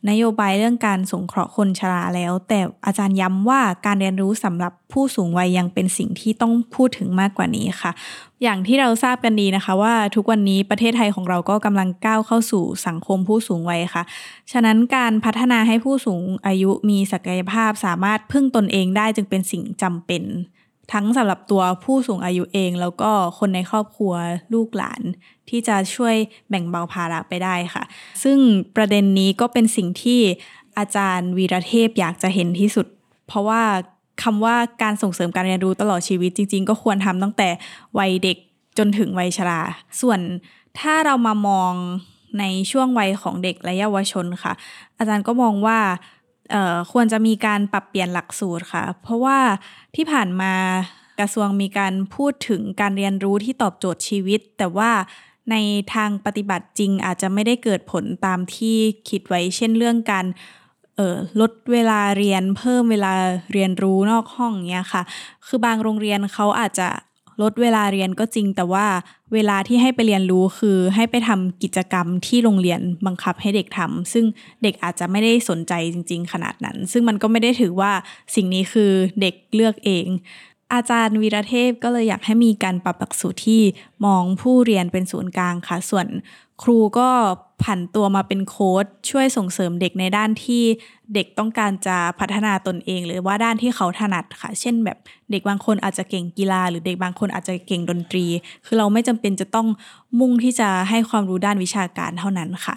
[0.08, 7.92] นโยบายเรื่องการสงเคราะห์คนชราแล้ว แต่อาจารย์ย้ำว่าการเรียนรู้สำหรับผู้สูงวัยยังเป็นสิ่งที่ต้องพูดถึงมากกว่านี้ค่ะ
[8.42, 14.02] อย่างที่เราทราบกันดีนะคะ ว่าทุกวันนี้ประเทศไทยของเราก็กำลังก้าวเข้าสู่สังคมผู้สูงวัยค่ะ
[14.52, 20.22] ฉะนั้นการพัฒนาให้ผู้สูงอายุมีศักยภาพสามารถพึ่งตนเองได้จึงเป็นสิ่งจำเป็น
[20.92, 24.12] ทั้งสำหรับตัวผู้สูงอายุเอง แล้วก็คนในครอบครัว
[24.54, 25.00] ลูกหลาน
[25.48, 26.14] ที่จะช่วย
[26.48, 27.82] แบ่งเบาภาระไปได้ค่ะ
[28.22, 28.38] ซึ่ง
[28.76, 30.20] ประเด็นนี้ก็เป็นสิ่งที่
[30.78, 32.86] อาจารย์วีระเทพอยากจะเห็นที่สุด
[33.26, 33.62] เพราะว่า
[34.22, 37.48] คำว่าการส่งเสริมการเรียนรู้ตลอดชีวิตจริง ๆ ก็ควรทำตั้งแต่
[37.98, 38.36] วัยเด็ก
[38.78, 39.60] จนถึงวัยชรา
[40.00, 40.20] ส่วน
[40.80, 41.72] ถ้าเรามามอง
[42.38, 44.52] ในช่วงวัยของเด็กและเยาวชนค่ะ
[44.98, 45.78] อาจารย์ก็มองว่า
[46.92, 49.38] ควรจะมีการปรับเปลี่ยนหลักสูตรค่ะ เพราะว่า
[49.96, 50.54] ที่ผ่านมา
[51.20, 54.90] กระทรวงมีการพูดถึงการเรียนรู้ที่ตอบโจทย์ชีวิต แต่ว่า
[55.50, 55.56] ใน
[55.94, 58.76] ทางปฏิบัติจริงอาจจะไม่ได้เกิดผลตามที่
[59.08, 60.26] คิดไว้ เช่นเรื่องการ
[61.40, 63.12] ลดเวลาเรียนเพิ่มเวลา
[63.52, 65.02] เรียนรู้นอกห้องเนี้ยค่ะ
[65.46, 66.88] คือบางโรงเรียนเขาอาจจะ
[67.42, 68.86] ลดเวลาเรียนก็จริง แต่ว่า
[69.32, 74.24] เวลาที่ให้ไปเรียนรู้คือให้ไปทำกิจกรรมที่โรงเรียนบังคับให้เด็กทำซึ่ง
[74.62, 77.92] เด็กอาจจะไม่ได้สนใจจริง ๆ ขนาดนั้น ซึ่งมันก็ไม่ได้ถือว่า
[78.34, 80.06] สิ่งนี้คือเด็กเลือกเอง
[80.74, 83.62] อาจารย์วีระเทพก็เลยอยากให้มีการปรับหลักสูตรที่
[84.04, 86.06] มองผู้เรียนเป็นศูนย์กลางค่ะ ส่วน
[86.62, 87.10] ครูก็
[87.64, 90.62] ผันตัวมาเป็นโค้ชช่วยส่งเสริมเด็กในด้านที่
[91.14, 94.98] เด็กต้องการจะพัฒนาตนเอง หรือว่าด้านที่เขาถนัดค่ะ เช่นแบบ
[95.30, 98.26] เด็กบางคนอาจจะเก่งกีฬา หรือเด็กบางคนอาจจะเก่งดนตรี
[98.66, 99.68] คือเราไม่จำเป็นจะต้อง
[100.20, 102.76] มุ่งที่จะให้ความรู้ด้านวิชาการเท่านั้นค่ะ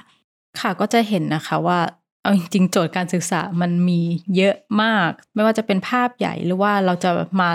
[0.59, 1.79] ค่ะก็จะเห็นนะคะว่า
[2.21, 3.99] เอาจริงๆโจทย์การศึกษามันมี
[4.35, 7.49] เยอะมาก ไม่ว่าจะเป็นภาพใหญ่หรือว่าเราจะมา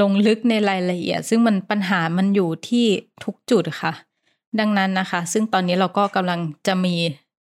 [0.00, 2.86] ลงลึกในรายละเอียด ซึ่งมันปัญหามันอยู่ที่
[3.24, 3.92] ทุกจุดค่ะ
[4.60, 6.94] ดังนั้นนะคะ ซึ่งตอนนี้เราก็กำลังจะมี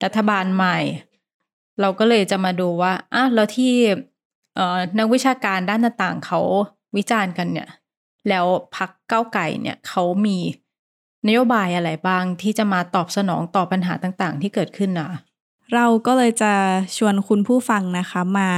[0.05, 0.79] รัฐบาลใหม่
[1.81, 3.73] เราก็เลยจะมาดูว่าอะแล้วที่
[4.99, 6.41] นักวิชาการด้านต่างๆเขา
[6.97, 7.69] วิจารณ์กันเนี่ย
[8.29, 10.39] แล้วพักเก้าไก่เนี่ยเขามี
[11.27, 15.11] นโยบายอะไรบ้างที่จะมาตอบสนองต่อปัญหาต่างๆ ที่เกิดขึ้นนะ
[15.75, 16.53] เราก็เลยจะ
[16.97, 18.51] ชวนคุณผู้ฟังนะคะมา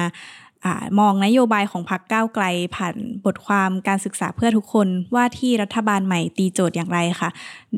[1.00, 2.44] มองนโยบายของพรรคก้าวไกล
[2.76, 7.31] ผ่านบทความการศึกษาเพื่อทุกคนว่าที่รัฐบาลใหม่ตีโจทย์อย่างไรค่ะ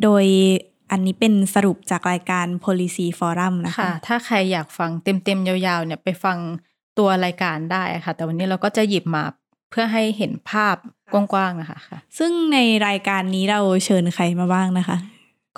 [0.02, 0.24] โดย
[0.90, 6.38] อันนี้เป็นสรุปจากรายการ policy forum นะคะคะถ้าใครอยากฟังเต็มๆ ยาวๆ เนี่ยไปฟัง
[6.98, 9.22] ตัวรายการได้ค่ะ แต่วันนี้เราก็จะหยิบมา
[9.70, 10.76] เพื่อให้เห็นภาพ
[11.12, 14.96] กว้างๆนะคะค่ะ ซึ่งในรายการนี้เราเชิญใครมาบ้างนะคะ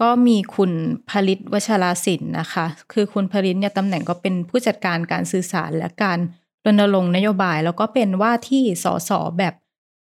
[0.01, 0.73] ก็มีคุณ
[1.11, 6.19] ผลิตวชราศิลป์นะคะ คือคุณผลิตเนี่ยตำแหน่งก็เป็นผู้จัดการการสื่อสารและการ
[6.67, 9.55] รณรงค์นโยบาย แล้วก็เป็นว่าที่สสแบบ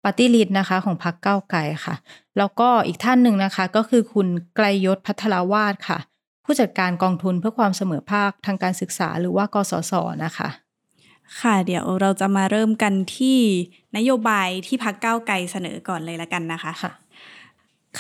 [0.04, 1.96] ปฏิริษนะคะ ของพรรคเก้าไกลค่ะ
[2.38, 6.00] แล้วก็อีกท่านหนึ่งนะคะ ก็คือคุณไกลยศพัทรวาดค่ะ
[6.46, 9.94] ผู้จัดการกองทุนเพื่อความเสมอภาคทางการศึกษาหรือว่ากสศ
[10.26, 10.50] นะคะ
[11.42, 13.38] ค่ะ เดี๋ยวเราจะมาเริ่มกันที่
[13.98, 16.92] นโยบายที่พักเก้าไกลเสนอก่อนเลยละกันนะคะค่ะ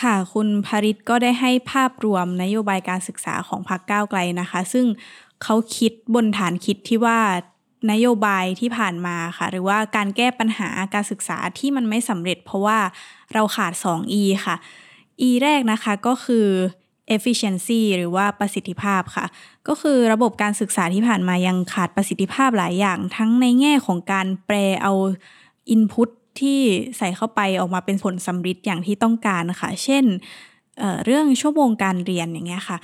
[0.02, 4.86] ค่ะ คุณภริตก็ได้ให้ภาพรวมนโยบายการศึกษาของพักเก้าไกลนะคะ ซึ่ง
[5.44, 7.20] เขาคิดบนฐานคิดที่ว่า
[7.92, 12.80] นโยบายที่ผ่านมาค่ะ หรือว่าการแก้ปัญหาการศึกษาที่มันไม่สำเร็จ เพราะว่า
[13.34, 14.56] เราขาด 2 E ค่ะ
[15.28, 16.48] E แรกนะคะก็คือ
[17.16, 19.26] efficiency หรือว่าประสิทธิภาพค่ะ
[19.68, 24.94] ก็คือระบบการศึกษาที่ผ่านมายังขาดประสิทธิภาพหลายอย่าง ทั้งในแง่ของการแปลเอา
[25.76, 26.60] input ที่
[26.98, 30.06] ใส่เข้าไปออกมาเป็นผลสำเร็จอย่างที่ต้องการค่ะเช่น
[30.78, 32.78] เเรื่องชั่วโมงการเรียนอย่างเงี้ยค่ะ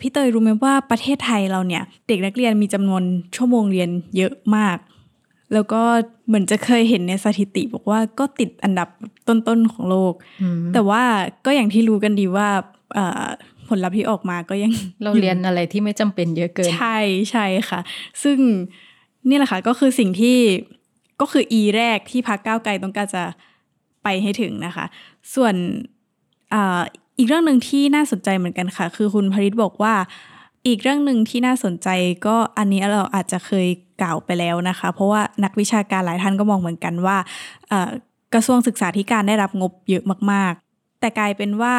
[0.00, 3.02] พี่เตยรู้ไหมว่าประเทศไทยเราเนี่ย เด็กนักเรียนมีจำนวน
[3.36, 4.78] ชั่วโมงเรียนเยอะมาก
[5.52, 5.82] แล้วก็
[6.26, 8.88] เหมือนจะเคยเห็นในสถิติบอกว่าก็ติดอันดับ
[9.28, 10.14] ต้นๆของโลก
[10.74, 11.02] แต่ว่า
[11.46, 12.48] ก็อย่างที่รู้กันดีว่า
[13.68, 16.98] ผลลัพธ์ที่ออกมาก็ยังเราเรียนอะไรที่ไม่จำเป็นเยอะเกิน ใช่
[17.30, 17.80] ใช่ค่ะ
[18.22, 18.38] ซึ่ง
[19.28, 20.38] นี่แหละค่ะก็คือสิ่งที่
[21.20, 23.22] ก็คือ E แรกที่พักก้าวไกลต้องการจะ
[24.02, 24.86] ไปให้ถึงนะคะ
[25.34, 25.54] ส่วน
[27.18, 29.94] อีกเรื่องหนึ่งที่น่าสนใจเหมือนกันค่ะ คือคุณพริตบอกว่า
[30.66, 31.88] อีกเรื่องหนึ่งที่น่าสนใจ
[32.26, 33.66] ก็อันนี้เราอาจจะเคย
[34.02, 37.16] กล่าวไปแล้วนะคะ เพราะว่านักวิชาการหลายท่านก็มองเหมือนกันว่า
[38.34, 41.74] กระทรวงศึกษาธิการได้รับงบเยอะมากๆ แต่กลายเป็นว่า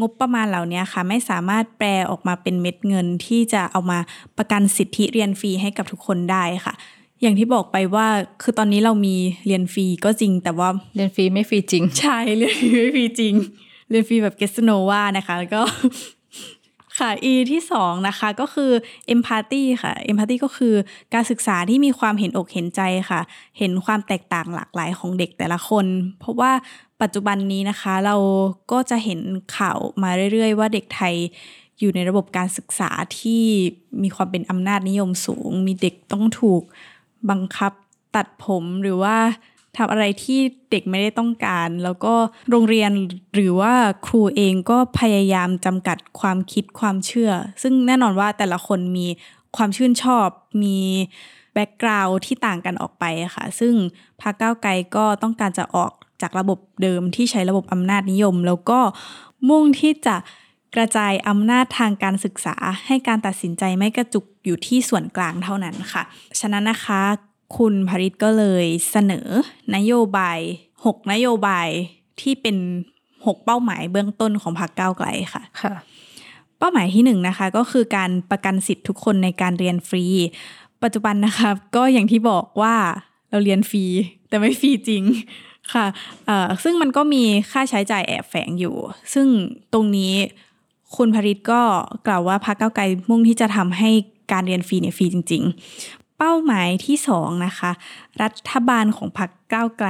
[0.00, 3.98] งบประมาณเหล่านี้ค่ะ ไม่สามารถแปลออกมาเป็นเม็ดเงินที่จะเอามา
[4.38, 6.74] ประกันสิทธิเรียนฟรีให้กับทุกคนได้ค่ะ
[7.22, 8.06] อย่างที่บอกไปว่า
[8.42, 9.16] คือตอนนี้เรามี
[9.46, 13.34] เรียนฟรีก็จริง แต่ว่าเรียนฟรีไม่ฟรีจริง ใช่เรียนฟรีไม่ฟรีจริง
[13.90, 15.62] เรียนฟรีแบบเกสโนวานะคะ แล้วก็
[16.98, 18.70] ค่ะ E ที่สองนะคะก็คือ
[19.14, 20.74] empathy ค่ะ empathy ก็คือ
[21.14, 23.20] การศึกษาที่มีความเห็นอกเห็นใจค่ะ
[23.58, 25.86] เห็นความแตกต่างหลากหลายของเด็กแต่ละคน
[26.18, 26.52] เพราะว่า
[27.02, 28.16] ปัจจุบันนี้นะคะเรา
[28.72, 29.20] ก็จะเห็น
[29.56, 31.14] ข่าวมาเรื่อย ๆ ว่าเด็กไทย
[31.78, 33.42] อยู่ในระบบการศึกษาที่
[34.02, 36.62] มีความเป็นอำนาจนิยมสูง มีเด็กต้องถูก
[37.30, 37.72] บังคับ
[38.16, 39.16] ตัดผมหรือว่า
[39.76, 42.14] ทำอะไรที่เด็กไม่ได้ต้องการ แล้วก็
[42.50, 42.90] โรงเรียน
[43.34, 43.74] หรือว่า
[44.06, 49.06] ครูเองก็พยายามจำกัดความคิดความเชื่อ ซึ่งแน่นอนว่าแต่ละคนมี
[49.56, 50.28] ความชื่นชอบ
[50.62, 50.78] มี
[51.54, 53.04] แบ็กกราวด์ที่ต่างกันออกไป
[53.34, 53.74] ค่ะ ซึ่ง
[54.20, 58.80] พรรคก้าวไกลก็ต้องการจะออกจากระบบเดิมที่ใช้ระบบอำนาจนิยม แล้วก็
[59.48, 60.16] มุ่งที่จะ
[60.74, 62.56] กระจายอำนาจทางการศึกษา
[62.86, 66.02] ให้การตัดสินใจไม่กระจุกอยู่ที่ส่วนกลางเท่านั้นค่ะ
[66.40, 67.02] ฉะนั้นนะคะ
[67.56, 69.26] คุณภริตก็เลยเสนอ
[69.76, 70.38] นโยบาย
[70.74, 71.68] 6 นโยบาย
[72.20, 72.56] ที่เป็น
[73.04, 75.74] 6 เป้าหมายเบื้องต้นของพรรคก้าวไกลค่ะค่ะ
[76.58, 80.04] เป้าหมายที่1นนะคะก็คือการประกันสิทธิ์ทุกคนในการเรียนฟรี
[80.82, 82.74] ปัจจุบันนะคะก็อย่างที่บอกว่า
[83.30, 83.84] เราเรียนฟรี
[84.28, 85.02] แต่ไม่ฟรีจริง
[85.72, 85.86] ค่ะ
[86.64, 88.76] ซึ่งมันก็มีค่าใช้จ่ายแอบแฝงอยู่
[89.14, 89.26] ซึ่ง
[89.72, 90.12] ตรงนี้
[90.96, 91.62] คุณภริตก็
[92.06, 93.90] กล่าวว่าพรรคก้าวไกลมุ่งที่จะทำให้
[94.32, 95.44] การเรียนฟรีเนี่ยฟรีจริง
[96.22, 97.70] เป้าหมายที่สองนะคะ
[98.22, 99.88] รัฐบาลของพรรคก้าวไกล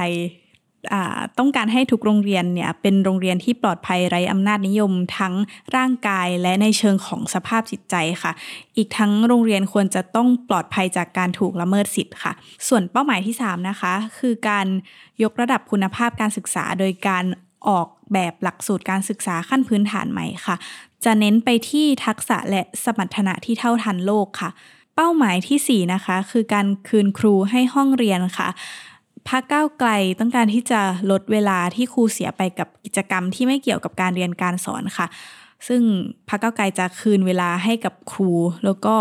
[1.37, 5.33] ต้องการให้ทุกโรงเรียนเนี่ยเป็นโรงเรียนที่ปลอดภัยไร้อำนาจนิยมทั้ง
[5.75, 8.31] ร่างกายและในเชิงของสภาพจิตใจค่ะ
[8.77, 12.33] อีกทั้งโรงเรียนควรจะต้องปลอดภัยจากการถูกละเมิดสิทธิ์ค่ะ
[12.67, 14.67] ส่วนเป้าหมายที่ 3 นะคะ คือการ
[15.23, 17.25] ยกระดับคุณภาพการศึกษา โดยการ
[17.67, 20.55] ออกแบบหลักสูตรการศึกษาขั้นพื้นฐานใหม่ค่ะ
[21.05, 24.51] จะเน้นไปที่ทักษะและสมรรถนะที่เท่าทันโลกค่ะ
[24.95, 28.49] เป้าหมายที่ 4 นะคะ คือการคืนครูให้ห้องเรียนค่ะ
[29.27, 35.07] พักก้าวไกลต้องการที่จะลดเวลาที่ครูเสียไปกับกิจกรรมที่ไม่เกี่ยวกับการเรียนการสอนค่ะ
[35.67, 35.81] ซึ่ง
[36.29, 38.31] พักก้าวไกลจะคืนเวลาให้กับครู
[38.65, 38.95] แล้วก็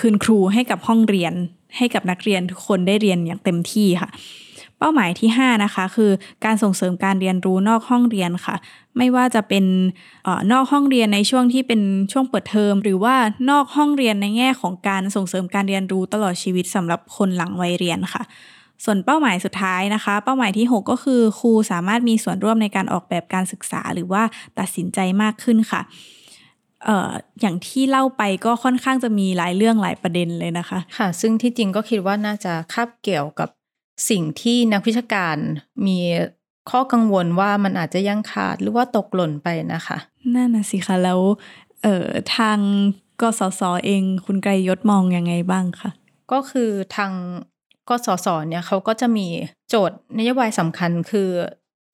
[0.00, 1.32] คืนครูให้กับห้องเรียน
[1.76, 4.10] ให้กับนักเรียนทุกคนได้เรียนอย่างเต็มที่ค่ะ
[4.78, 6.10] เป้าหมายที่ 5 นะคะ คือ
[6.44, 8.56] การส่งเสริมการเรียนรู้นอกห้องเรียนค่ะ
[8.96, 9.64] ไม่ว่าจะเป็น
[10.26, 11.80] ออนอกห้องเรียนในช่วงที่เป็น
[12.12, 13.14] ช่วงเปิดเทอม หรือว่า
[13.50, 18.22] นอกห้องเรียนในแง่ของการส่งเสริมการเรียนรู้ตลอดชีวิตสำหรับคนหลังวัยเรียนค่ะ
[18.84, 24.22] ส่วนเป้าหมายสุดท้ายนะคะ เป้าหมายที่ 6 ก็คือครูสามารถมีส่วนร่วมในการออกแบบการศึกษา หรือว่า
[24.58, 25.80] ตัดสินใจมากขึ้นค่ะ
[26.88, 27.10] ออ
[27.40, 33.48] อย่างที่เล่าไปก็ค่อนข้างจะมีหลายเรื่องหลายประเด็นเลยนะคะ ค่ะ ซึ่งที่จริงก็คิดว่าน่าจะคาบเกี่ยวกับ
[34.10, 35.36] สิ่งที่นักวิชาการ
[35.86, 35.98] มี
[36.70, 39.98] ข้อกังวลว่ามันอาจจะยังขาดหรือว่าตกหล่นไปนะคะ
[40.34, 41.20] นั่นนะสิคะแล้ว
[41.82, 42.58] เอ่อทาง
[43.20, 45.90] กสศอเองคุณไกรยศมองยังไงบ้างคะ
[46.32, 47.12] ก็คือทาง
[47.88, 49.26] กสศเนี่ยเขาก็จะมี
[49.68, 51.30] โจทย์นโยบายสำคัญคือ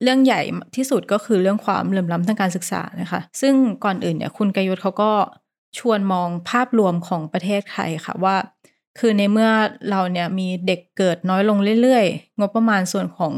[0.03, 0.41] เรื่องใหญ่
[0.75, 5.11] ที่สุดก็คือเรื่องความเหลื่อมล้ำทางการศึกษานะคะ ซึ่งก่อนอื่นเนี่ยคุณกยุทธเขาก็
[5.77, 8.35] ชวนมองภาพรวมของประเทศไทยค่ะว่า
[8.99, 9.49] คือในเมื่อ
[9.89, 13.33] เราเนี่ยมีเด็กเกิดน้อยลงเรื่อยๆ งบประมาณส่วนของ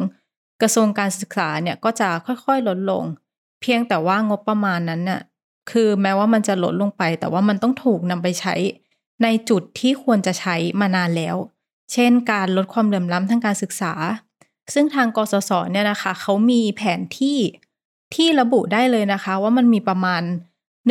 [0.61, 3.03] กระทรวงการศึกษาเนี่ยก็จะค่อยๆลดลง
[3.61, 5.21] เพียงแต่ว่างบประมาณนั้นน่ะ
[5.71, 8.55] คือแม้ว่ามันจะลดลงไป แต่ว่ามันต้องถูกนำไปใช้
[9.23, 11.35] ในจุดที่ควรจะใช้มานานแล้ว
[11.93, 13.93] เช่น การลดความเหลื่อมล้ำทางการศึกษา
[14.73, 17.39] ซึ่งทางกสศเนี่ยนะคะเขามีแผนที่
[18.15, 20.21] ที่ระบุได้เลยนะคะ ว่ามันมีประมาณ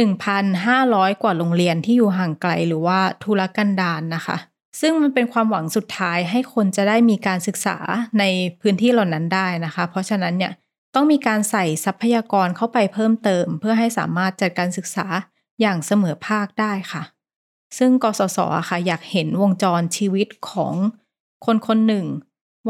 [0.06, 4.36] 1,500 กว่าโรงเรียนที่อยู่ห่างไกลหรือว่าทุรกันดารนนะคะ
[4.80, 7.76] ซึ่งมันเป็นความหวังสุดท้ายให้คนจะได้มีการศึกษา
[8.18, 8.24] ใน
[8.60, 10.52] พื้นที่เหล่านั้นได้นะคะ เพราะฉะนั้นเนี่ย
[10.94, 15.06] ต้องมีการใส่ทรัพยากรเข้าไปเพิ่มเติม เพื่อให้สามารถจัดการศึกษา
[15.60, 17.02] อย่างเสมอภาคได้ค่ะ
[17.78, 20.74] ซึ่งกสศค่ะอยากเห็นวงจรชีวิตของ
[21.46, 22.06] คนคนหนึ่ง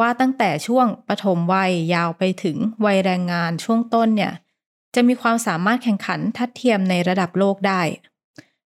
[0.00, 4.32] ว่าตั้งแต่ช่วงปฐมวัยยาวไปถึงวัยแรงงานช่วงต้นเนี่ย
[4.94, 7.82] จะมีความสามารถแข่งขันทัดเทียมในระดับโลกได้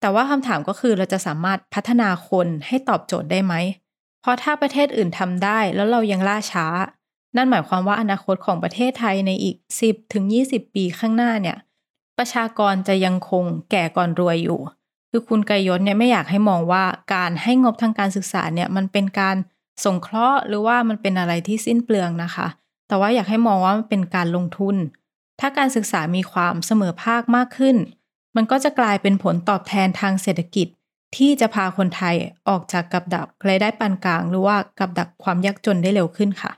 [0.02, 3.54] แต่ว่าคำถามก็คือเราจะสามารถพัฒนาคนให้ตอบโจทย์ได้ไหม
[4.20, 6.66] เพราะถ้าประเทศอื่นทำได้แล้วเรายังล่าช้า
[7.36, 11.56] นั่นหมายความว่าอนาคตของประเทศไทยในอีก 10ถึง20 ปีข้างหน้าเนี่ย
[12.18, 14.60] ประชากรจะยังคงแก่ก่อนรวยอยู่
[15.10, 16.84] คือคุณไกยศเนี่ยไม่อยากให้มองว่า
[17.14, 19.36] การให้งบทางการศึกษาเนี่ยมันเป็นการ
[19.84, 22.46] สงเคราะห์หรือว่ามันเป็นอะไรที่สิ้นเปลืองนะคะ
[22.88, 24.76] แต่ว่าอยากให้มองว่ามันเป็นการลงทุน
[25.40, 27.76] ถ้าการศึกษามีความเสมอภาคมากขึ้น
[28.36, 30.68] มันก็จะกลายเป็นผลตอบแทนทางเศรษฐกิจ
[31.16, 32.14] ที่จะพาคนไทย
[32.48, 36.52] ออกจากกับดักรายได้ปานกลาง หรือว่ากับดักความยากจนได้เร็วขึ้นค่ะ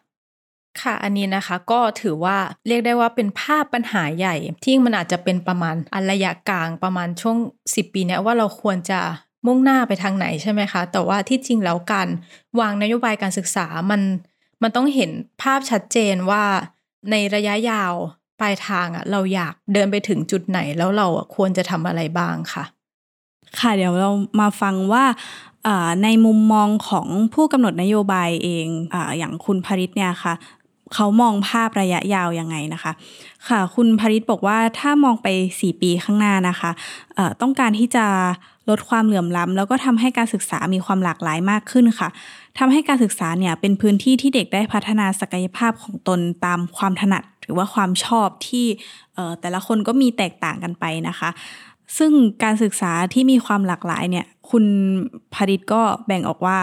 [0.80, 7.37] ค่ะอันนี้นะคะก็ถือว่าเรียกได้ว่าเป็นภาพปัญหาใหญ่ ที่มันอาจจะเป็นประมาณอันระยะกลางประมาณช่วง
[7.68, 9.00] 10 ปีนี้ว่าเราควรจะ
[9.46, 12.08] มุ่งหน้าไปทางไหนใช่ไหมคะ แต่ว่าที่จริงแล้วการ
[12.60, 14.00] วางนโยบายการศึกษามัน
[14.62, 15.10] มันต้องเห็น
[15.42, 16.44] ภาพชัดเจนว่า
[17.10, 17.94] ในระยะยาว
[18.40, 22.64] ปลายทางอะเราอยากเดินไปถึงจุดไหนแล้วเราควรจะทำอะไรบ้างค่ะ
[23.61, 25.05] ค่ะเดี๋ยวเรามาฟังว่า
[26.03, 30.35] ในมุมมองของผู้กำหนดนโยบายเองออย่างคุณภริษเนี่ยค่ะ
[30.94, 32.92] เขามองภาพระยะยาวยังไงนะคะ
[33.49, 36.70] ค่ะ คุณภริษบอกว่าถ้ามองไป 4 ปีข้างหน้านะคะ
[37.42, 38.07] ต้องการที่จะ
[38.68, 42.09] ลดความเหลื่อมล้ำแล้วก็ทำให้การศึกษามีความหลากหลายมากขึ้นค่ะ
[42.58, 48.66] ทำให้การศึกษาเนี่ยเป็นพื้นที่ที่เด็กได้พัฒนาศักยภาพของตนตามความถนัดหรือว่าความชอบที่
[49.40, 51.30] แต่ละคนก็มีแตกต่างกันไปนะคะ
[51.98, 52.12] ซึ่ง
[52.42, 54.64] การศึกษาที่มีความหลากหลายเนี่ยคุณ
[55.34, 56.58] ภริษก็แบ่งออกว่า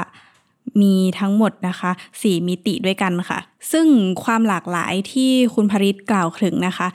[0.82, 3.40] มีทั้งหมดนะคะ 4 มิติด้วยกันค่ะ
[3.72, 3.88] ซึ่ง
[4.24, 6.88] ความหลากหลายที่คุณภริษกล่าวถึงนะคะ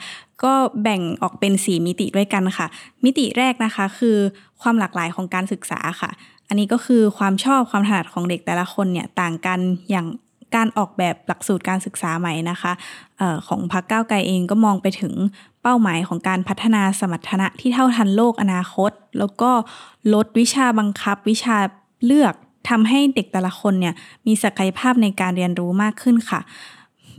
[0.43, 2.67] ก็แบ่งออกเป็น 4 มิติด้วยกันค่ะ
[3.03, 4.17] มิติแรกนะคะคือ
[4.61, 6.09] ความหลากหลายของการศึกษาค่ะ
[6.47, 10.07] อันนี้ก็คือความชอบความถนัดของเด็กแต่ละคนเนี่ยต่างกันอย่าง
[10.55, 12.71] การออกแบบหลักสูตรการศึกษาใหม่นะคะ
[13.19, 15.13] ออของพรรคก้าวไกลเองก็มองไปถึง
[15.61, 19.51] เป้าหมายของการพัฒนาสมรรถนะที่เท่าทันโลกอนาคต แล้วก็
[20.13, 21.57] ลดวิชาบังคับ วิชา
[22.05, 22.33] เลือก
[22.69, 23.93] ทำให้เด็กแต่ละคนเนี่ย
[24.27, 26.39] มีศักยภาพในการเรียนรู้มากขึ้นค่ะ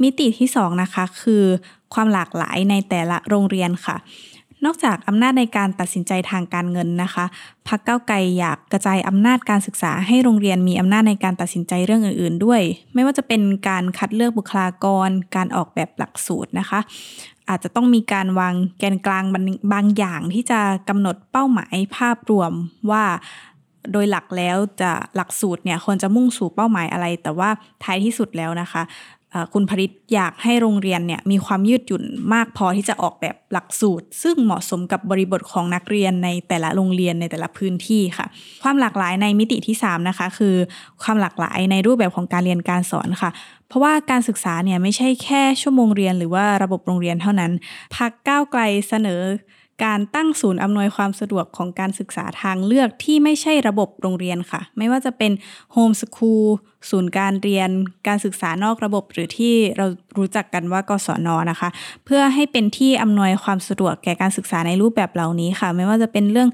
[0.02, 1.44] มิติที่2นะคะคือ
[1.94, 3.96] ความหลากหลายในแต่ละโรงเรียนค่ะ
[4.64, 7.24] นอกจากอำนาจในการตัดสินใจทางการเงินนะคะ
[7.68, 12.62] พักเก้าไกลอยากกระจายอำนาจการศึกษาให้โรงเรียนมีอำนาจในการตัดสินใจเรื่องอื่น ๆ ด้วย
[12.94, 16.80] ไม่ว่าจะเป็นการคัดเลือกบุคลากร การออกแบบหลักสูตรนะคะ
[17.48, 19.24] อาจจะต้องมีการวางแกนกลาง
[19.72, 22.52] บางอย่างที่จะกำหนดเป้าหมายภาพรวม
[22.90, 23.04] ว่า
[23.92, 27.50] โดยหลักแล้วจะหลักสูตรเนี่ยควรจะมุ่งสู่เป้าหมายอะไร แต่ว่า
[27.84, 28.82] ท้ายที่สุดแล้วนะคะ
[29.54, 38.26] คุณผลิตอยากให้โรงเรียนเนี่ยมีความยืดหยุ่นมากพอที่จะออกแบบหลักสูตร ซึ่งเหมาะสมกับบริบทของนักเรียนในแต่ละโรงเรียนในแต่ละพื้นที่ค่ะ
[38.62, 40.54] ความหลากหลายในมิติที่ 3 นะคะ คือ
[41.02, 43.30] ความหลากหลายในรูปแบบของการเรียนการสอนค่ะ
[43.68, 47.52] เพราะว่าการศึกษาเนี่ยไม่ใช่แค่ชั่วโมงเรียนหรือว่าระบบโรงเรียนเท่านั้น
[47.96, 49.20] พักก้าวไกลเสนอ
[49.84, 55.32] การตั้งศูนย์อำนวยความสะดวกของการศึกษาทางเลือกที่ไม่ใช่ระบบโรงเรียนค่ะ ไม่ว่าจะเป็น
[55.72, 56.44] โฮมสคูล
[56.90, 57.70] ศูนย์การเรียน
[58.08, 59.86] การศึกษานอกระบบ หรือที่เรา
[60.18, 61.68] รู้จักกันว่ากศนนะคะ
[62.04, 66.50] เพื่อให้เป็นที่อำนวยความสะดวกแก่การศึกษาในรูปแบบเหล่านี้ค่ะ ไม่ว่าจะเป็นเรื่อง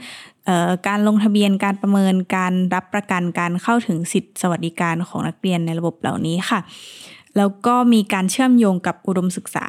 [0.49, 6.61] ออการลงทะเบียนการประเมินการรับประกันการเข้าถึงสิทธิสวัสดิการของนักเรียนในระบบเหล่านี้ค่ะ
[7.37, 9.67] แล้วก็มีการเชื่อมโยงกับอุดมศึกษา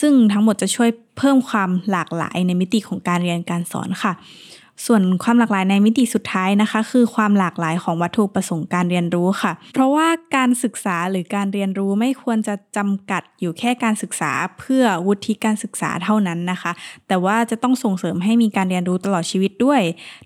[0.00, 4.12] ซึ่งทั้งหมดจะช่วยเพิ่มความหลากหลายในมิติของการเรียนการสอนค่ะ
[4.86, 16.72] ส่วนความหลากหลายในมิติสุดท้ายนะคะ คือความหลากหลายของวัตถุประสงค์การเรียนรู้ค่ะ เพราะว่าการศึกษาหรือการเรียนรู้ไม่ควรจะจำกัดอยู่แค่การศึกษาเพื่อวุฒิการศึกษาเท่านั้นนะคะ
[17.08, 19.80] แต่ว่าจะต้องส่งเสริมให้มีการเรียนรู้ตลอดชีวิตด้วย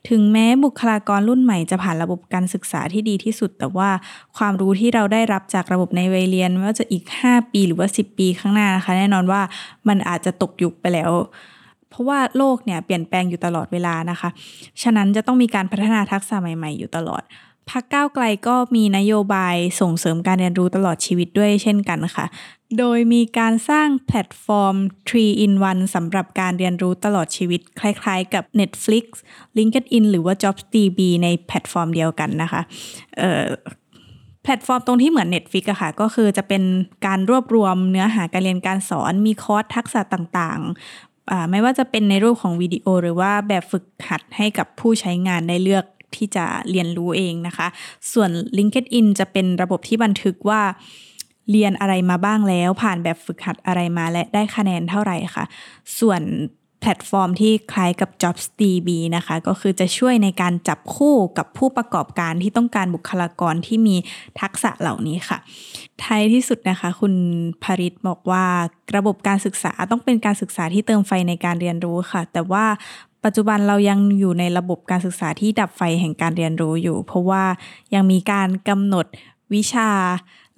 [0.08, 3.90] ถึงแม้บุคลากรรุ่นใหม่จะผ่านระบบการศึกษาที่ดีที่สุด แต่ว่า
[4.36, 9.40] ความรู้ที่เราได้รับจากระบบในวัยเรียนไม่ว่าจะอีก 5 ปีหรือว่า 10 ปีข้างหน้านะคะ แน่นอนว่า
[9.88, 11.12] มันอาจจะตกยุคไปแล้ว
[11.92, 14.30] เพราะว่าโลกเนี่ยเปลี่ยนแปลงอยู่ตลอดเวลานะคะ
[14.82, 17.22] ฉะนั้นจะต้องมีการพัฒนาทักษะใหม่ ๆ อยู่ตลอด
[17.70, 22.26] พักก้าวไกลก็มีนโยบายส่งเสริมการเรียนรู้ตลอดชีวิตด้วยเช่นกันค่ะ
[22.78, 24.76] โดยมีการสร้างแพลตฟอร์ม
[25.10, 29.04] 3 in 1สำหรับการเรียนรู้ตลอดชีวิต คล้ายๆกับ Netflix
[29.58, 32.60] LinkedIn หรือว่า JobsDB ในแพลตฟอร์มเดียวกันนะคะ
[34.42, 36.62] แพลตฟอร์มตรงที่เหมือน Netflix อะค่ะ ก็คือจะเป็น
[37.06, 41.11] การรวบรวมเนื้อหาการเรียนการสอนมีคอร์สทักษะต่างๆ
[41.50, 45.84] ไม่ว่าจะเป็นในรูปของวิดีโอ หรือว่าแบบฝึกหัดให้กับผู้ใช้งานได้เลือก
[46.16, 47.66] ที่จะเรียนรู้เองนะคะ
[48.12, 50.62] ส่วน LinkedIn จะเป็นระบบที่บันทึกว่า
[51.50, 55.44] เรียนอะไรมาบ้างแล้ว ผ่านแบบฝึกหัดอะไรมาและได้คะแนนเท่าไหร่ค่ะ
[55.98, 56.22] ส่วน
[56.82, 63.96] แพลตฟอร์มที่คล้ายกับ JobsDB นะคะ ก็คือจะช่วยในการจับคู่กับผู้ประกอบการที่ต้องการบุคลากรที่มี
[64.40, 65.38] ทักษะเหล่านี้ค่ะ
[66.02, 67.14] ท้ายที่สุดนะคะ คุณ
[67.62, 68.44] ภริตบอกว่า
[68.96, 72.64] ระบบการศึกษาต้องเป็นการศึกษาที่เติมไฟในการเรียนรู้ค่ะ แต่ว่า
[73.24, 77.44] ปัจจุบันเรายังอยู่ในระบบการศึกษาที่ดับไฟแห่งการเรียนรู้อยู่ เพราะว่า
[77.94, 79.06] ยังมีการกำหนด
[79.54, 79.90] วิชา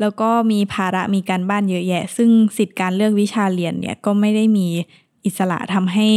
[0.00, 4.68] แล้วก็มีภาระมีการบ้านเยอะแยะ ซึ่งสิทธิการเลือกวิชาเรียนเนี่ยก็ไม่ได้มี
[5.26, 6.08] อิสระทำให้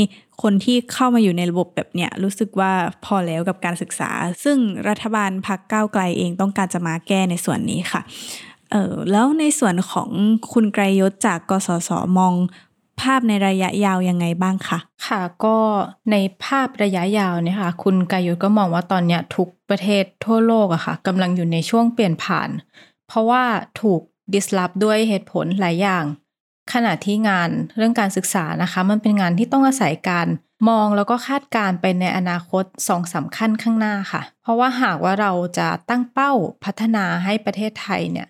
[0.42, 2.72] คนที่เข้ามาอยู่ในระบบแบบเนี้ยรู้สึกว่า
[3.06, 4.12] พอแล้วกับการศึกษา
[4.44, 4.58] ซึ่ง
[4.90, 8.02] รัฐบาลพักก้าวไกลเองต้องการจะมาแก้ในส่วนนี้ค่ะ
[8.72, 10.10] เออแล้วในส่วนของ
[10.54, 12.34] คุณไกรยศจากกสศมอง
[13.02, 15.58] ภาพในระยะยาวยังไงบ้างคะค่ะก็
[16.12, 22.50] ในภาพระยะยาวเนี่ยค่ะคุณกายศก็มองว่าตอนเนี้ยทุกประเทศทั่วโลกอะค่ะกำลังอยู่ในช่วงเปลี่ยนผ่าน
[23.08, 23.44] เพราะว่า
[23.82, 24.02] ถูก
[24.34, 26.04] ดิสลอฟด้วยเหตุผลหลายอย่าง
[26.74, 30.28] ขณะที่งานเรื่องการศึกษานะคะ มันเป็นงานที่ต้องอาศัยการ
[30.70, 36.32] มองแล้วก็คาดการไปในอนาคตสองสาคัญข้างหน้าค่ะ เพราะว่าหากว่าเราจะตั้งเป้า
[36.64, 38.28] พัฒนาให้ประเทศไทยเนี่ย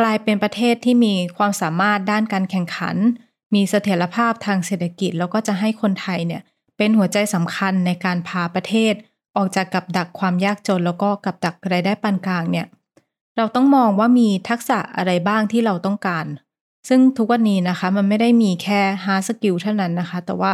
[0.00, 2.96] กลายเป็นประเทศที่มีความสามารถด้านการแข่งขัน
[3.54, 6.42] มีเสถียรภาพทางเศรษฐกิจ แล้วก็จะให้คนไทยเนี่ย
[6.76, 8.94] เป็นหัวใจสำคัญในการพาประเทศ
[9.36, 12.66] ออกจากกับดักความยากจน แล้วก็กับดักรายได้ปานกลางเนี่ย
[13.36, 16.26] เราต้องมองว่ามีทักษะอะไรบ้างที่เราต้องการ
[16.88, 20.52] ซึ่งทุกวันนี้นะคะมันไม่ได้มีแค่ hard skill เท่านั้นนะคะ แต่ว่า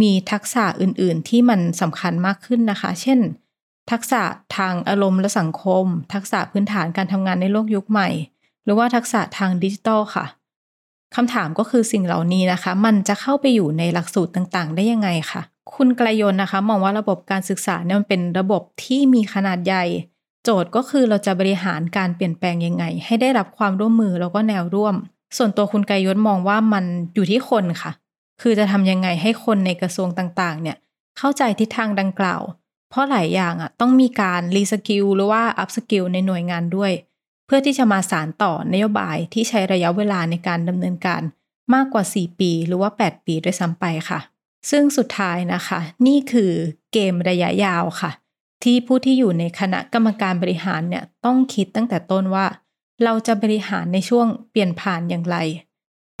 [0.00, 3.20] มีทักษะอื่นๆ ที่มันสำคัญมากขึ้นนะคะ เช่น
[3.90, 4.22] ทักษะ
[4.56, 8.08] ทางอารมณ์และสังคม ทักษะพื้นฐานการทำงานในโลกยุคใหม่
[8.64, 10.26] หรือว่าทักษะทางดิจิทัลค่ะ
[11.16, 15.42] คำถามก็คือสิ่งเหล่านี้นะคะ มันจะเข้าไปอยู่ในหลักสูตรต่างๆ ได้ยังไงคะ
[15.74, 19.84] คุณไกลยนนะคะ มองว่าระบบการศึกษาเนี่ยมันเป็นระบบที่มีขนาดใหญ่
[20.44, 24.94] โจทย์ก็คือเราจะบริหารการเปลี่ยนแปลงยังไง ให้ได้รับความร่วมมือแล้วก็แนวร่วม
[25.36, 27.92] ส่วนตัวคุณไกยศมองว่ามันอยู่ที่คนค่ะ
[28.42, 30.76] คือจะทำยังไงให้คนในกระทรวงต่างๆ เนี่ย
[31.18, 32.42] เข้าใจทิศทางดังกล่าว
[32.90, 36.92] เพราะหลายอย่างอะต้องมีการ reskill หรือว่า upskill ในหน่วยงานด้วย
[37.46, 41.22] เพื่อที่จะมาสานต่อนโยบายที่ใช้ระยะเวลาในการดำเนินการ
[41.74, 44.20] มากกว่า 4 ปีหรือว่า 8 ปีด้วยซ้ำไปค่ะ
[44.70, 46.52] ซึ่งสุดท้ายนะคะ นี่คือ
[46.92, 48.10] เกมระยะยาวค่ะ
[48.64, 52.46] ที่ผู้ที่อยู่ในคณะกรรมการบริหารเนี่ยต้องคิดตั้งแต่ต้นว่า
[53.04, 55.36] เราจะบริหารในช่วงเปลี่ยนผ่านอย่างไร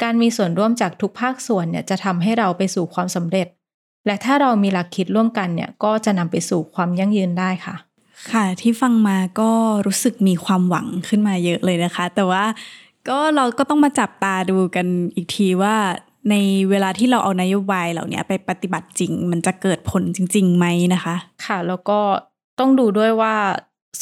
[0.02, 3.46] การมีส่วนร่วมจากทุกภาคส่วนเนี่ยจะทำให้เราไปสู่ความสำเร็จ
[4.06, 7.76] และถ้าเรามีหลักคิดร่วมกันเนี่ยก็จะนำไปสู่ความยั่งยืนได้ค่ะ
[8.32, 9.50] ค่ะที่ฟังมาก็
[9.86, 12.44] รู้สึกมีความหวังขึ้นมาเยอะเลยนะคะ แต่ว่า
[13.08, 15.74] ก็เราก็ต้องมาจับตาดูกันอีกทีว่า
[16.30, 16.34] ใน
[16.70, 21.16] เวลาที่เราเอานโยบายเหล่านี้ไปปฏิบัติจริง มันจะเกิดผลจริงๆไหมนะคะ
[21.46, 21.98] ค่ะ แล้วก็
[22.58, 23.34] ต้องดูด้วยว่า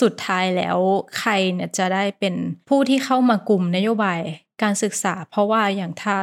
[0.00, 0.76] สุดท้ายแล้ว
[1.18, 2.34] ใครเนี่ยจะได้เป็น
[2.68, 4.20] ผู้ที่เข้ามากลุ่มนโยบาย
[4.62, 6.16] การศึกษา เพราะว่าอย่างถ้า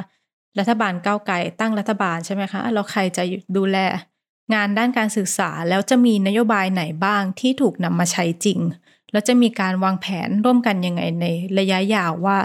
[0.60, 3.24] รัฐบาลก้าวไกลตั้งรัฐบาลใช่ไหมคะแล้วใครจะ
[3.58, 3.78] ดูแล
[4.54, 8.60] งานด้านการศึกษาแล้วจะมีนโยบายไหนบ้างที่ถูกนำมาใช้จริง
[9.12, 11.26] แล้วจะมีการวางแผนร่วมกันยังไงใน
[11.60, 12.38] ระยะยาวว่า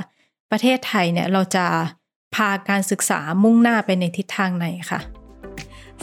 [0.50, 1.66] ประเทศไทยเนี่ยเราจะ
[2.34, 5.00] พาการศึกษามุ่งหน้าไปในทิศทางไหนค่ะ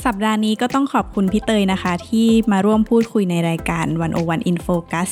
[0.05, 3.85] สัปดาห์นี้ก็ต้องขอบคุณพี่เตยนะคะ ที่มาร่วมพูดคุยในรายการ
[4.17, 5.09] 101 in focus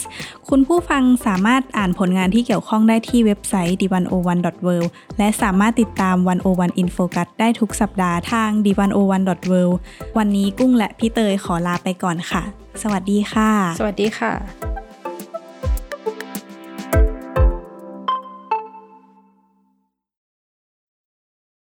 [0.49, 6.15] คุณผู้ฟังสามารถอ่านผลงานที่เกี่ยวข้องได้ที่เว็บไซต์ d101.world และสามารถติดตาม
[6.49, 9.75] 101 in focus ได้ทุกสัปดาห์ทาง d101.world
[10.17, 12.43] วันนี้กุ้งและพี่เตยขอลาไปก่อนค่ะ
[12.83, 14.86] สวัสดีค่ะ สวัสดีค่ะ